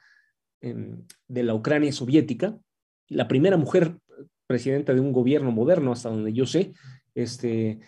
em, 0.61 1.05
de 1.27 1.43
la 1.43 1.53
Ucrania 1.53 1.91
soviética, 1.91 2.57
la 3.09 3.27
primera 3.27 3.57
mujer 3.57 3.97
presidenta 4.47 4.93
de 4.93 5.01
un 5.01 5.11
gobierno 5.11 5.51
moderno, 5.51 5.91
hasta 5.91 6.09
donde 6.09 6.33
yo 6.33 6.45
sé, 6.45 6.73
este, 7.15 7.79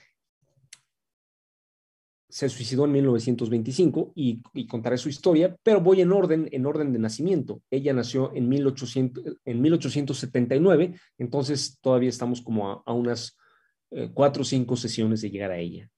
se 2.35 2.49
suicidó 2.49 2.83
en 2.83 2.91
1925 2.91 4.11
y, 4.13 4.41
contaré 4.67 4.97
su 4.97 5.07
historia, 5.07 5.55
pero 5.63 5.79
voy 5.79 6.01
en 6.01 6.11
orden, 6.11 6.49
en 6.51 6.65
orden 6.65 6.91
de 6.91 6.99
nacimiento. 6.99 7.61
Ella 7.71 7.93
nació 7.93 8.33
en, 8.35 8.49
1800, 8.49 9.37
en 9.45 9.61
1879, 9.61 10.95
entonces 11.17 11.79
todavía 11.79 12.09
estamos 12.09 12.41
como 12.41 12.83
a, 12.85 12.93
unas 12.93 13.37
eh, 13.91 14.09
cuatro 14.13 14.41
o 14.41 14.45
cinco 14.45 14.75
sesiones 14.75 15.21
de 15.21 15.29
llegar 15.29 15.51
a 15.51 15.59
ella. 15.59 15.89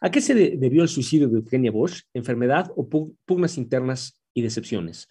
¿A 0.00 0.10
qué 0.10 0.20
se 0.20 0.34
debió 0.34 0.82
el 0.82 0.88
suicidio 0.88 1.28
de 1.28 1.38
Eugenia 1.38 1.72
Bosch? 1.72 2.02
¿Enfermedad 2.14 2.70
o 2.76 2.88
pugnas 2.88 3.58
internas 3.58 4.22
y 4.34 4.42
decepciones? 4.42 5.08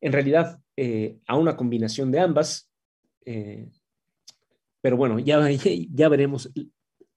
En 0.00 0.12
realidad, 0.12 0.60
eh, 0.76 1.18
a 1.26 1.36
una 1.36 1.56
combinación 1.56 2.12
de 2.12 2.20
ambas, 2.20 2.70
eh, 3.24 3.70
pero 4.80 4.96
bueno, 4.96 5.18
ya, 5.18 5.48
ya 5.92 6.08
veremos. 6.08 6.50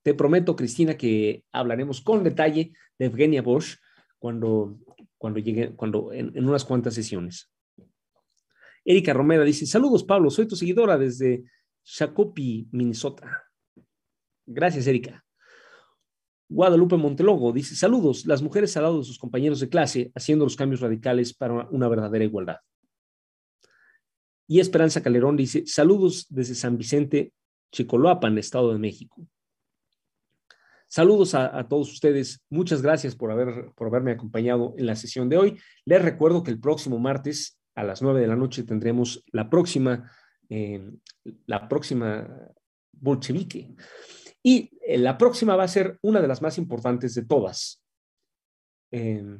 Te 0.01 0.13
prometo, 0.13 0.55
Cristina, 0.55 0.97
que 0.97 1.43
hablaremos 1.51 2.01
con 2.01 2.23
detalle 2.23 2.73
de 2.99 3.05
Evgenia 3.05 3.41
Bosch 3.41 3.77
cuando, 4.19 4.77
cuando 5.17 5.39
llegue, 5.39 5.75
cuando 5.75 6.11
en, 6.11 6.37
unas 6.45 6.65
cuantas 6.65 6.93
sesiones. 6.93 7.49
Erika 8.85 9.13
Romera 9.13 9.45
dice, 9.45 9.65
saludos 9.65 10.03
Pablo, 10.03 10.29
soy 10.29 10.45
tu 10.45 10.57
seguidora 10.57 10.97
desde 10.97 11.45
Shakopee, 11.85 12.67
Minnesota. 12.71 13.43
Gracias, 14.45 14.87
Erika. 14.87 15.23
Guadalupe 16.49 16.97
Montelogo 16.97 17.53
dice, 17.53 17.75
saludos, 17.75 18.25
las 18.25 18.41
mujeres 18.41 18.75
al 18.75 18.83
lado 18.83 18.99
de 18.99 19.05
sus 19.05 19.17
compañeros 19.17 19.61
de 19.61 19.69
clase, 19.69 20.11
haciendo 20.13 20.43
los 20.45 20.57
cambios 20.57 20.81
radicales 20.81 21.33
para 21.33 21.67
una 21.69 21.87
verdadera 21.87 22.25
igualdad. 22.25 22.57
Y 24.47 24.59
Esperanza 24.59 25.01
Calderón 25.01 25.37
dice, 25.37 25.65
saludos 25.65 26.27
desde 26.29 26.55
San 26.55 26.77
Vicente, 26.77 27.33
Chicoloapan, 27.73 28.37
Estado 28.37 28.71
de 28.71 28.79
México. 28.79 29.27
Saludos 30.87 31.33
a, 31.33 31.67
todos 31.67 31.91
ustedes. 31.91 32.45
Muchas 32.51 32.83
gracias 32.83 33.15
por, 33.15 33.31
haber, 33.31 33.71
por 33.75 33.87
haberme 33.87 34.11
acompañado 34.11 34.75
en 34.77 34.85
la 34.85 34.95
sesión 34.95 35.27
de 35.27 35.37
hoy. 35.37 35.59
Les 35.85 35.99
recuerdo 35.99 36.43
que 36.43 36.51
el 36.51 36.59
próximo 36.59 36.99
martes 36.99 37.59
a 37.73 37.83
las 37.83 38.03
nueve 38.03 38.21
de 38.21 38.27
la 38.27 38.35
noche 38.35 38.63
tendremos 38.63 39.25
la 39.31 39.49
próxima, 39.49 40.11
eh, 40.49 40.87
la 41.47 41.67
próxima 41.67 42.27
bolchevique. 42.91 43.73
Y 44.43 44.69
eh, 44.85 44.99
la 44.99 45.17
próxima 45.17 45.55
va 45.55 45.63
a 45.63 45.67
ser 45.67 45.97
una 46.03 46.21
de 46.21 46.27
las 46.27 46.43
más 46.43 46.59
importantes 46.59 47.15
de 47.15 47.25
todas. 47.25 47.83
Eh, 48.91 49.39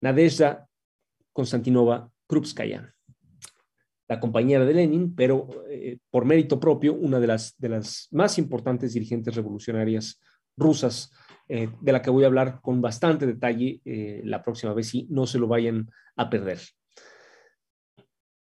Nadezhda 0.00 0.68
Konstantinova 1.32 2.08
Krupskaya 2.28 2.94
la 4.12 4.20
compañera 4.20 4.66
de 4.66 4.74
Lenin, 4.74 5.14
pero 5.14 5.48
eh, 5.70 5.96
por 6.10 6.26
mérito 6.26 6.60
propio, 6.60 6.92
una 6.92 7.18
de 7.18 7.26
las, 7.26 7.54
de 7.56 7.70
las 7.70 8.08
más 8.10 8.36
importantes 8.36 8.92
dirigentes 8.92 9.34
revolucionarias 9.34 10.20
rusas, 10.54 11.10
eh, 11.48 11.70
de 11.80 11.92
la 11.92 12.02
que 12.02 12.10
voy 12.10 12.24
a 12.24 12.26
hablar 12.26 12.60
con 12.60 12.82
bastante 12.82 13.26
detalle 13.26 13.80
eh, 13.86 14.20
la 14.24 14.42
próxima 14.42 14.74
vez 14.74 14.94
y 14.94 15.06
no 15.08 15.26
se 15.26 15.38
lo 15.38 15.48
vayan 15.48 15.88
a 16.16 16.28
perder. 16.28 16.60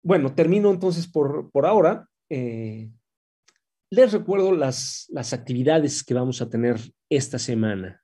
Bueno, 0.03 0.35
termino 0.35 0.69
entonces 0.73 1.07
por, 1.07 1.53
por 1.53 1.65
ahora. 1.65 2.09
les 2.29 4.13
recuerdo 4.13 4.53
las, 4.53 5.07
las 5.11 5.33
actividades 5.33 6.03
que 6.03 6.15
vamos 6.15 6.43
a 6.43 6.49
tener 6.49 6.81
esta 7.09 7.39
semana. 7.39 8.03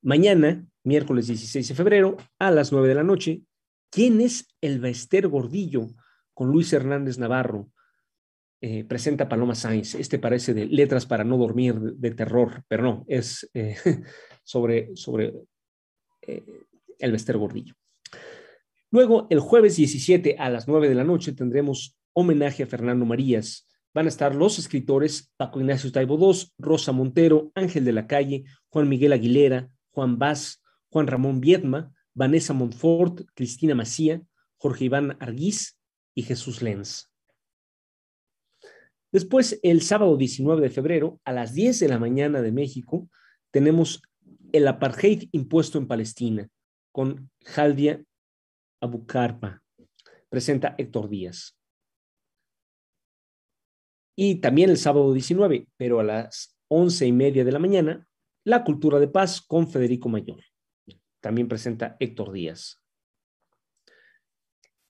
Mañana, 0.00 0.64
miércoles 0.84 1.26
16 1.26 1.66
de 1.66 1.74
febrero, 1.74 2.16
a 2.38 2.52
las 2.52 2.70
9 2.70 2.86
de 2.86 2.94
la 2.94 3.02
noche, 3.02 3.42
¿quién 3.90 4.20
es 4.20 4.46
el 4.60 4.78
Bester 4.78 5.26
Gordillo? 5.26 5.88
Con 6.34 6.48
Luis 6.48 6.72
Hernández 6.72 7.18
Navarro, 7.18 7.70
eh, 8.60 8.84
presenta 8.84 9.28
Paloma 9.28 9.56
Sainz. 9.56 9.96
Este 9.96 10.20
parece 10.20 10.54
de 10.54 10.66
letras 10.66 11.04
para 11.04 11.24
no 11.24 11.36
dormir 11.36 11.74
de, 11.74 12.10
terror, 12.12 12.62
pero 12.68 12.84
no, 12.84 13.04
es 13.08 13.50
eh, 13.54 13.76
sobre, 14.44 14.94
sobre 14.94 15.34
eh, 16.22 16.44
el 17.00 17.12
Bester 17.12 17.36
Gordillo. 17.38 17.74
Luego, 18.92 19.26
el 19.30 19.40
jueves 19.40 19.76
17 19.76 20.36
a 20.38 20.48
las 20.48 20.68
9 20.68 20.88
de 20.88 20.94
la 20.94 21.02
noche 21.02 21.32
tendremos 21.32 21.98
homenaje 22.12 22.62
a 22.62 22.66
Fernando 22.66 23.04
Marías. 23.04 23.68
Van 23.94 24.06
a 24.06 24.10
estar 24.10 24.34
los 24.34 24.58
escritores 24.58 25.32
Paco 25.36 25.58
Ignacio 25.58 25.90
Taibo 25.90 26.16
II, 26.18 26.52
Rosa 26.58 26.92
Montero, 26.92 27.50
Ángel 27.54 27.84
de 27.84 27.92
la 27.92 28.06
Calle, 28.06 28.44
Juan 28.68 28.88
Miguel 28.88 29.12
Aguilera, 29.12 29.68
Juan 29.90 30.18
Vaz, 30.18 30.62
Juan 30.88 31.08
Ramón 31.08 31.40
Viedma, 31.40 31.92
Vanessa 32.14 32.52
Montfort, 32.52 33.22
Cristina 33.34 33.74
Macía, 33.74 34.22
Jorge 34.56 34.84
Iván 34.84 35.16
Arguiz, 35.18 35.78
y 36.14 36.22
Jesús 36.22 36.62
Lenz. 36.62 37.10
Después, 39.12 39.60
el 39.62 39.82
sábado 39.82 40.16
19 40.16 40.62
de 40.62 40.70
febrero, 40.70 41.20
a 41.24 41.32
las 41.32 41.52
10 41.54 41.80
de 41.80 41.88
la 41.88 41.98
mañana 41.98 42.40
de 42.40 42.50
México, 42.50 43.10
tenemos 43.50 44.02
el 44.52 44.66
apartheid 44.66 45.28
impuesto 45.32 45.78
en 45.78 45.86
Palestina 45.86 46.48
con 46.92 47.30
Jaldia 47.44 48.02
Abucarpa. 48.80 49.62
Presenta 50.28 50.74
Héctor 50.78 51.08
Díaz. 51.10 51.58
Y 54.16 54.36
también 54.36 54.70
el 54.70 54.78
sábado 54.78 55.12
19, 55.12 55.68
pero 55.76 56.00
a 56.00 56.04
las 56.04 56.56
11 56.68 57.06
y 57.06 57.12
media 57.12 57.44
de 57.44 57.52
la 57.52 57.58
mañana, 57.58 58.06
La 58.44 58.64
Cultura 58.64 58.98
de 58.98 59.08
Paz 59.08 59.40
con 59.42 59.68
Federico 59.68 60.08
Mayor. 60.08 60.42
También 61.20 61.48
presenta 61.48 61.96
Héctor 62.00 62.32
Díaz. 62.32 62.81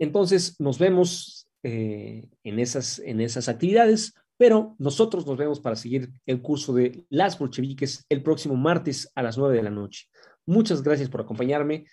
Entonces, 0.02 0.58
nos 0.58 0.80
vemos 0.80 1.48
eh, 1.62 2.28
en, 2.42 2.58
esas, 2.58 2.98
en 2.98 3.20
esas 3.20 3.48
actividades, 3.48 4.14
pero 4.36 4.74
nosotros 4.80 5.24
nos 5.28 5.36
vemos 5.36 5.60
para 5.60 5.76
seguir 5.76 6.10
el 6.26 6.42
curso 6.42 6.74
de 6.74 7.06
las 7.08 7.38
bolcheviques 7.38 8.04
el 8.08 8.20
próximo 8.20 8.56
martes 8.56 9.12
a 9.14 9.22
las 9.22 9.38
9 9.38 9.54
de 9.54 9.62
la 9.62 9.70
noche. 9.70 10.08
Muchas 10.44 10.82
gracias 10.82 11.08
por 11.08 11.20
acompañarme. 11.20 11.86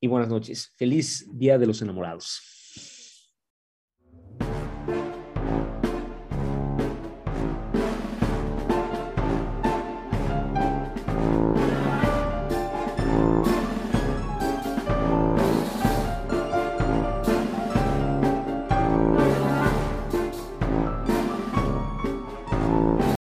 y 0.00 0.08
buenas 0.08 0.28
noches. 0.28 0.72
Feliz 0.74 1.28
Día 1.32 1.58
de 1.58 1.66
los 1.66 1.80
Enamorados. 1.80 2.55